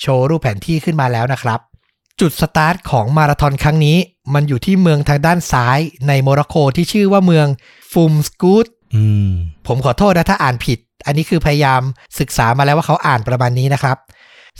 [0.00, 1.60] โชว์รูปแผนที่ขึ้นมาแล้วนะครับ
[2.20, 3.96] จุดสตาร์ทของมาราธอนครั้งนี้
[4.34, 7.46] มันอยู่ที่เมืองทางด้านซ้ายในโมร็อกโกที่ชื่อว่าเมือง
[7.92, 9.30] ฟูมสกูตอืม
[9.66, 11.82] ผมขอโทษนะถ้าอ่านผิด อันนี้คือพยายาม
[12.20, 13.96] ศึกษามาแล้วว่าเขาอ่านประมาณนี้นะครับ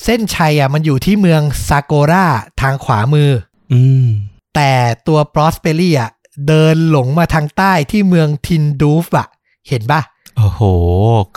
[0.04, 2.26] เส้นชัยอะมันอยู่ที่เมืองซาโกรา
[2.60, 3.30] ทางขวามือ
[3.72, 4.06] อืม
[4.54, 4.72] แต่
[5.06, 6.10] ตัวปรอสเปอรี่อะ
[6.48, 9.26] เดินหลงมาทางใต้ที่เมืองทินดูฟอะ
[9.68, 10.00] เห็นปะ
[10.36, 10.60] โอ้โห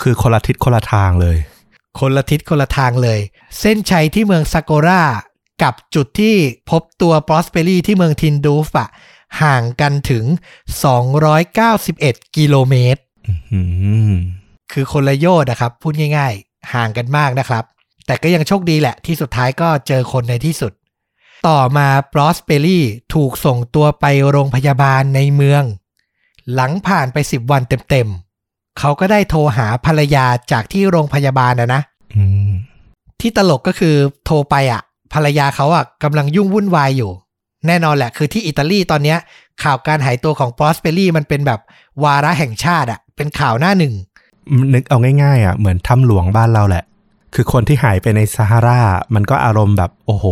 [0.02, 1.38] คือคนละทิศคนละทางเลย
[2.00, 3.20] คนละทิศคนละทางเลย
[3.60, 5.04] เส้นชัยที่เมืองซาโกรา
[5.64, 6.36] กับจุดที่
[6.70, 8.90] พบตัวปรอสเปอรี่ที่เมืองทินดูฟอะ
[9.42, 10.26] ห่างกันถึง
[11.12, 13.02] 291 กิโลเมตร
[13.52, 13.60] อื
[14.12, 14.14] ม
[14.72, 17.64] คือคนละโยชน์นะครับ พูดง่าย ๆ ห่างกันมากนะครับ
[18.12, 20.72] แต่ก็ยังโชคดีแหละที่สุดท้ายก็เจอคนในที่สุด
[21.48, 25.64] ต่อมาปรอสเปอรี่ถูกส่งตัวไปโรงพยาบาลในเมือง
[26.54, 31.82] หลังผ่านไป10วันเต็มๆ เขาก็ได้โทรหาภรรยาจากที่โรงพยาบาลนะนะ
[32.16, 32.52] อืม
[33.20, 33.96] ที่ตลกก็คือ
[34.26, 34.82] โทรไปอะ
[35.14, 37.12] ภรรยาเขาอะกำลังยุ่งวุ่นวายอยู่
[37.68, 39.18] แน่นอนแหละ คือที่อิตาลีตอนเนี้ย
[39.64, 41.60] ข่าวการหายตัวของปรอสเปอรี่มันเป็นแบบ
[42.04, 43.94] วาระแห่งชาติอะ เป็นข่าวหน้าหนึ่ง
[44.74, 46.84] นึกเอาง่ายๆอะเหมือนถ้ำหลวงบ้านเราแหละ
[47.36, 48.82] คือคนที่หายไปในซาฮารา
[49.16, 50.26] มันก็อารมณ์แบบโอ้โห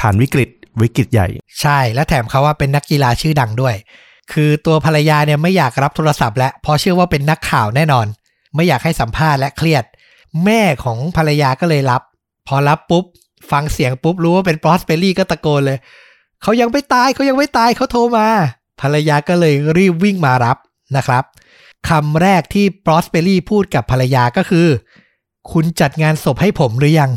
[0.00, 0.48] ผ่านวิกฤต
[0.82, 1.28] วิกฤตใหญ่
[1.60, 3.74] ใช่และแถมเขาว่าเป็นนักกีฬาชื่อดังด้วย
[4.32, 8.06] คือตัวภรรยาเนี่ยไม่อยากรับโทรศัพท์แล้วเพราะเชื่อว่าเป็นนักข่าวแน่นอน
[8.54, 9.84] ไม่อยากให้สัมภาษณ์และเครียด
[10.44, 12.02] แม่ของภรรยาก็เลยรับ
[12.46, 13.04] พอรับปุ๊บ
[13.50, 15.78] ฟังเสียงปุ๊บรู้ว่าเป็นปรอสเปอรี่ก็ตะโกนเลย
[16.42, 18.28] เขายังไม่ตายเขายังไม่ตายเขาโทรมา
[18.80, 20.56] ภรรยาก็เลยรีบวิ่งมารับ
[20.96, 21.24] นะครับ
[21.88, 24.68] คำแรกที่ปรอสเปอรี่พูดกับภรรยาก็คือ
[25.52, 27.10] คุณจัดงานศพให้ผมหรือยัง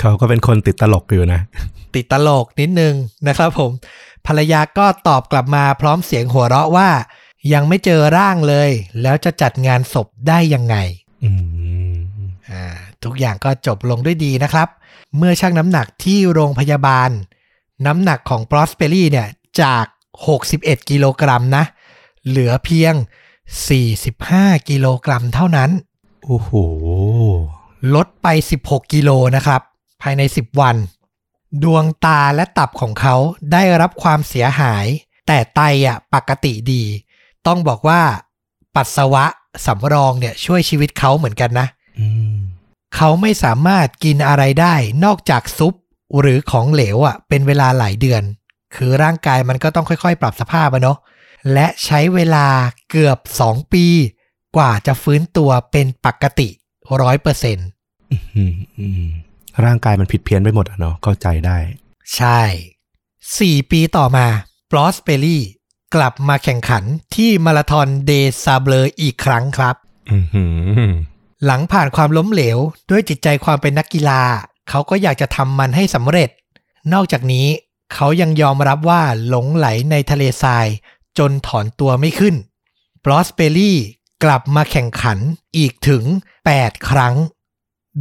[0.00, 1.40] เขาก็เป็นคนติดตลกอยู่นะ
[1.94, 2.94] ติดตลกนิดนึง
[3.28, 3.70] นะครับผม
[4.26, 6.90] ภรรยาก็ตอบกลับมาพร้อมเสียงหัวเราะว่า
[7.52, 8.70] ยังไม่เจอร่างเลย
[9.02, 10.76] แล้วจะจัดงานศพได้ยังไง
[11.24, 11.30] อื
[11.92, 11.94] ม
[12.50, 12.64] อ่า
[13.04, 14.68] ทุกอย่างก็จบลงด้วยดีนะครับ
[15.16, 17.10] เมื่อชั่งน้ำหนักที่โรงพยาบาล
[17.86, 19.28] น้ำหนักของปรอสเปอรี่เนี่ย
[19.60, 19.84] จาก
[20.38, 21.64] 61 กิโลกรัมนะ
[22.26, 22.94] เหลือเพียง
[23.80, 25.70] 45 กิโลกรัมเท่านั้น
[26.24, 26.50] โอ้โห
[27.94, 28.26] ลดไป
[28.60, 29.60] 16 กิโลนะครับ
[30.02, 30.76] ภายใน 10 วัน
[31.62, 33.16] ดวงตาและตับของเขา
[33.52, 34.86] ได้รับความเสียหาย
[35.26, 36.84] แต่ไตอะปกติดี
[37.46, 38.00] ต้องบอกว่า
[38.76, 39.24] ปัสสาวะ
[39.66, 41.66] สำรองเนี่ยช่วยชีวิตเขาเหมือนกันนะ
[41.98, 42.36] อืม
[42.96, 44.74] เขาไม่สามารถกินอะไรได้
[45.04, 45.74] นอกจากซุป
[46.20, 48.22] หรือของเหลวอะเป็นเวลาหลายเดือน
[48.74, 50.98] คือร่างกายมันก็ต้องค่อยๆ ปรับสภาพอะเนาะ
[51.52, 52.46] และใช้เวลา
[52.90, 53.86] เกือบ 2 ปี
[54.56, 56.48] กว่าจะฟื้นตัวเป็นปกติ
[57.02, 57.68] ร้อยเปอร์เซ็นต์
[58.36, 59.04] อืมอืม
[59.64, 61.58] ร่างกายมันผิดเพี้ยนไปหมดอะเนาะเข้าใจได้
[62.16, 62.40] ใช่
[63.02, 64.26] 4ปีต่อมา
[64.70, 65.42] ปรอสเปอรี่
[65.94, 66.84] กลับมาแข่งขัน
[67.14, 68.12] ที่มาราธอนเด
[68.44, 69.76] ซาเบลอีกครั้งครับ
[70.10, 70.44] อือหื
[70.88, 70.92] อ
[71.44, 72.58] หลังผ่านความล้มเหลว
[72.90, 74.22] ด้วยจิตใจความเป็นนักกีฬา
[74.68, 76.30] เขาก็อยากจะทำมันให้สำเร็จ
[76.92, 77.46] นอกจากนี้
[77.94, 80.66] เขายังยอมรับว่าหลงใหลในทะเลทราย
[81.18, 82.34] จนถอนตัวไม่ขึ้น
[83.04, 83.78] ปรอสเปอรี่
[84.24, 85.18] กลับมาแข่งขัน
[85.56, 86.04] อีกถึง
[86.46, 87.14] 8 ครั้ง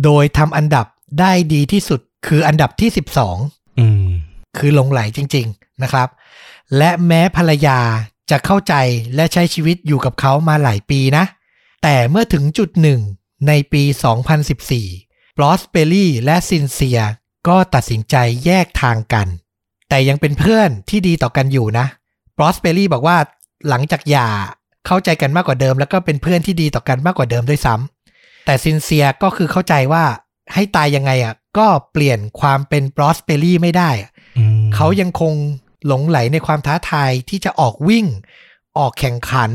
[0.03, 0.85] โดยทำอันดับ
[1.19, 2.89] ได้ดีที่สุดคืออันดับที่
[3.33, 4.07] 12อืม
[4.57, 6.07] คือหลงใหลจริง ๆนะครับ
[6.77, 7.79] และแม้ภรรยา
[8.31, 8.73] จะเข้าใจ
[9.15, 11.25] และใช้ชีวิตอยู่กับเขามาหลายปีนะ
[11.83, 12.99] แต่เมื่อถึงจุดหนึ่ง
[13.47, 13.83] ในปี
[14.61, 17.01] 2014 ปรอสเปอรี่และซินเซีย
[17.47, 18.15] ก็ตัดสินใจ
[18.45, 19.27] แยกทางกัน
[19.89, 21.85] แต่ยังเป็นเพื่อนที่ดีต่อกันอยู่นะ
[22.37, 23.17] ปรอสเปอรี่บอกว่า
[23.69, 24.29] หลังจากหย่า
[24.87, 30.03] เข้าใจกันมากกว่าเดิม แล้วก็เป็นเพื่อนที่ดีต่อกันมากกว่าเดิมด้วยซ้ำแต่ซินเซียก็คือเข้าใจว่า
[30.53, 35.33] ให้ตายยังไงอะก็เปลี่ยนความเป็นปรอสเปอรี่ไม่ได้อะอืมเขายังคง
[35.87, 38.05] หลงใหลในความท้าทายที่จะออกวิ่ง
[38.77, 39.51] ออกแข่งขัน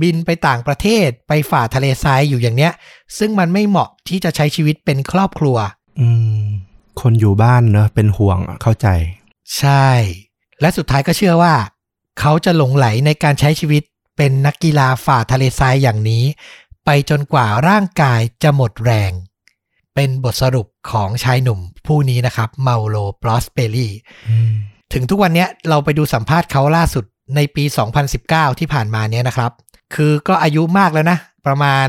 [0.00, 2.72] บินไปต่างประเทศไปฝ่าทะเลทรายอยู่อย่างเนี้ย
[3.18, 5.56] ซึ่งมันไม่เหมาะที่จะใช้ชีวิตเป็นครอบครัว
[6.00, 6.08] อื
[6.42, 6.44] ม
[7.00, 8.88] คนอยู่บ้านเนอะเป็นห่วงอะเข้าใจ
[9.58, 9.88] ใช่
[10.60, 11.54] และสุดท้ายก็เชื่อว่า
[12.20, 13.82] เขาจะหลงไหลในการใช้ชีวิต
[14.16, 16.24] เป็นนักกีฬาฝ่าทะเลทรายอย่างนี้
[16.84, 19.12] ไปจนกว่าร่างกายจะหมดแรง
[19.94, 23.92] เป็นบทสรุปของชายหนุ่มผู้นี้นะครับเมาโลปลอสเปรี่
[24.28, 24.54] อืม
[24.92, 27.04] ถึงทุกวันเนี้ยเราไปดูสัมภาษณ์เขาล่าสุด
[27.36, 27.64] ในปี
[28.12, 29.50] 2019 ที่ผ่านมาเนี้ยนะครับ
[29.94, 31.88] คือก็อายุมากแล้วนะ ประมาณ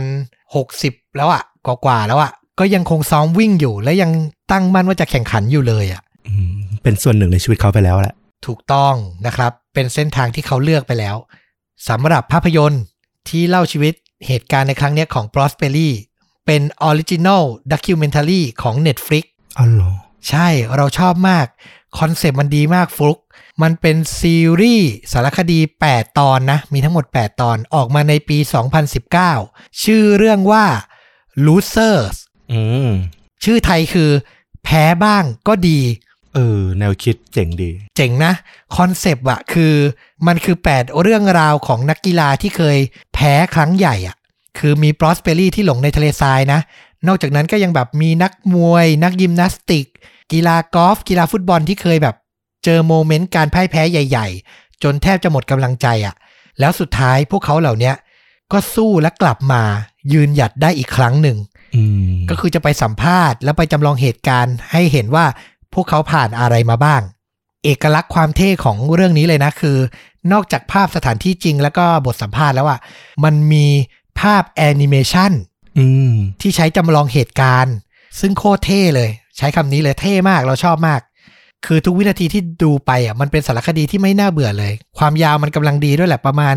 [0.58, 4.12] 60 แล้วอะกว่าๆแล้วอะก็ยังคงซ้อมวิ่งอยู่ และยัง
[4.52, 8.16] ตั้งมั่นว่าจะแข่งขันอยู่เลยอะอืมเป็นส่วนหนึ่งในชีวิตเขาไปแล้วแหละ
[8.48, 8.94] ถูกต้อง
[9.28, 11.16] นะครับ เป็นเส้นทางที่เขาเลือกไปแล้ว
[11.88, 12.84] สำหรับภาพยนตร์
[13.30, 13.94] ที่เล่าชีวิต
[14.28, 15.90] เหตุการณ์ในครั้งเนี้ยของ ปรอสเปอรี่
[16.46, 19.26] เป็น original documentary ของ Netflix
[19.58, 19.92] อ๋อเหรอ
[20.30, 21.46] ใช่เราชอบมาก
[22.00, 23.20] concept มันดีมากฟลุก
[23.62, 25.60] มันเป็นซีรีส์สารคดี
[25.90, 28.38] 8 ตอนนะ มีทั้งหมด 8 ตอนออกมาในปี
[29.10, 30.66] 2019 ชื่อเรื่องว่า
[31.46, 32.16] Losers
[32.52, 32.90] อืม
[33.44, 34.12] ชื่อไทยคือ
[34.64, 35.80] แพ้บ้างก็ดี
[36.38, 38.34] เออ แนวคิดเจ๋งดี เจ๋งนะ
[38.76, 39.74] concept อะคือ
[40.28, 42.78] มันคือ 8 เรื่องราวของนักกีฬาที่เคย
[43.14, 44.16] แพ้ครั้งใหญ่อะ
[44.58, 46.60] คือมีปรอสเปอรี่ที่หลงในทะเลทรายนะ
[47.08, 49.86] นอกจากนั้นก็ยังแบบมีนักมวย นักยิมนาสติก
[50.32, 52.16] กีฬากอล์ฟกีฬาฟุตบอลที่เคยแบบ
[52.66, 56.16] เจอ moment การพ่ายแพ้ใหญ่ ๆ จนแทบจะหมดกำลังใจอะ
[56.60, 57.96] แล้วสุดท้ายพวกเขาเหล่าเนี้ย
[58.52, 59.62] ก็สู้และกลับมา
[60.14, 61.38] ยืนหยัดได้อีกครั้งหนึ่ง
[61.76, 65.26] อืมก็คือจะไปสัมภาษณ์แล้วไปจำลองเหตุการณ์ให้เห็นว่า
[65.78, 67.02] พวกเขาผ่านอะไรมาบ้าง
[67.64, 69.78] เอกลักษณ์ความเท่ของเรื่องนี้เลยนะคือ
[70.32, 72.80] นอกจากภาพสถานที่จริงแล้วก็บทสัมภาษณ์แล้วอะ
[73.24, 73.66] มันมี
[74.20, 75.32] ภาพแอนิเมชัน
[75.78, 77.76] อืมที่ใช้จำลองเหตุการณ์
[78.20, 81.02] ซึ่งโคตรเท่เลย ใช้คำนี้เลยเท่มากเราชอบมาก
[81.66, 86.56] คือทุกวินาทีที่ดูไปอะมันเป็นสารคดีที่ไม่น่าเบื่อเลย ความยาวมันกำลังดีด้วยแหละประมาณ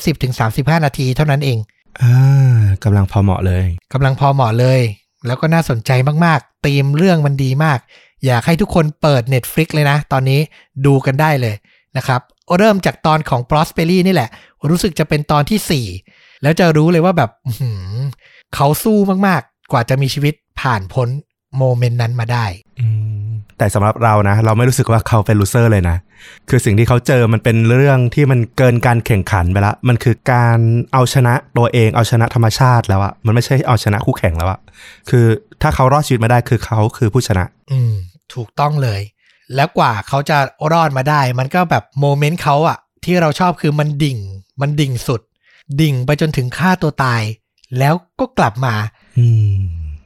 [0.00, 1.58] 30-35 นาทีเท่านั้นเอง
[2.02, 4.80] อ่ากำลังพอเหมาะเลยกำลังพอเหมาะเลย
[5.26, 5.90] แล้วก็น่าสนใจ
[6.24, 7.78] มากๆธีมเรื่องมันดีมาก
[8.26, 10.40] อยากให้ทุกคนเปิด Netflix เลยนะ ตอนนี้
[10.86, 11.54] ดูกันได้เลย
[11.96, 12.20] นะครับ
[12.58, 14.30] เริ่มจากตอนของ p r o s p e r y นี่แหละ
[14.70, 17.94] รู้สึกจะเป็นตอนที่ 4 แล้วจะรู้เลยว่าแบบอื้อหือ
[18.54, 21.08] เขาสู้มากๆ กว่าจะมีชีวิตผ่านพ้น
[21.58, 22.46] โมเมนต์นั้นมาได้
[22.80, 22.86] อื
[23.28, 25.96] มแต่สำหรับเรานะ เราไม่รู้สึกว่าเขาเป็น loser เลยนะ
[26.48, 30.58] คือสิ่งที่เขาเจอมันเป็นเรื่องที่มันเกินการแข่งขันไปละ มันคือการ
[30.92, 34.58] เอาชนะตัวเอง เอาชนะธรรมชาติแล้วอะมันไม่ใช่เอาชนะคู่แข่งแล้วอะ
[35.10, 35.24] คือ
[35.62, 37.94] ถ้าเขารอดชีวิตมาได้คือเขาคือผู้ชนะ อืม
[38.34, 39.00] ถูกต้องเลย
[39.54, 40.38] แล้วกว่าเขาจะ
[40.72, 44.18] รอดมาได้ มันก็แบบ moment เขาอะที่เราชอบคือมันดิ่ง
[44.60, 45.20] มันดิ่งสุด
[45.80, 47.22] ดิ่งไปจนถึงฆ่าตัวตาย
[47.78, 48.74] แล้วก็กลับมา
[49.18, 49.56] อืม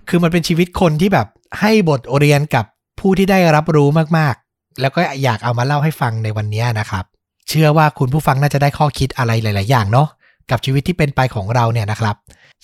[0.08, 1.26] คือมันเป็นชีวิตคนที่แบบ
[1.60, 2.64] ให้บทเรียนกับ
[3.00, 7.04] ผู้ที่ได้รับรู้มากๆ แล้วก็อยากเอามาเล่าให้ฟังในวันนี้นะครับ
[7.48, 10.08] เชื่อว่าคุณผู้ฟังน่าจะได้ข้อคิดอะไรหลาย ๆ อย่างเนาะ
[10.50, 12.16] กับชีวิตที่เป็นไปของเราเนี่ยนะครับ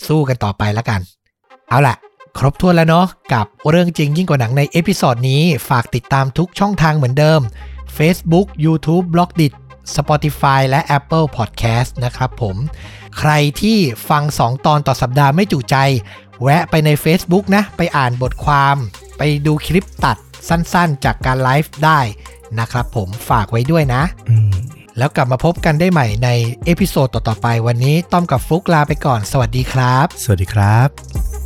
[0.07, 1.01] สู้กันต่อไปแล้วกัน
[1.69, 1.95] เอาล่ะ
[2.39, 7.41] ครบถ้วนแล้วเนาะกับเรื่องจริงยิ่งกว่าหนังใน episode นี้ฝากติดตามทุกช่องทางเหมือนเดิม
[7.97, 9.53] Facebook YouTube b l o g d i t
[9.97, 12.57] Spotify และ Apple Podcast นะครับผม
[13.19, 13.79] ใครที่
[14.09, 15.77] ฟัง 2 ตอนต่อสัปดาห์ไม่จุใจ
[16.43, 18.77] แวะไปใน Facebook นะ ไปอ่านบทความ
[19.19, 20.17] ไปดูคลิปตัด
[20.49, 22.01] สั้นๆ จากการไลฟ์ได้
[22.59, 24.53] นะครับผมฝากไว้ด้วยนะอืม
[24.99, 26.29] แล้วกลับมาพบกันได้ใหม่ใน
[26.65, 31.46] episode ต่อๆไปวันนี้ต้อมกับฟลุกลาไปก่อน สวัสดีครับ สวัสดีครับ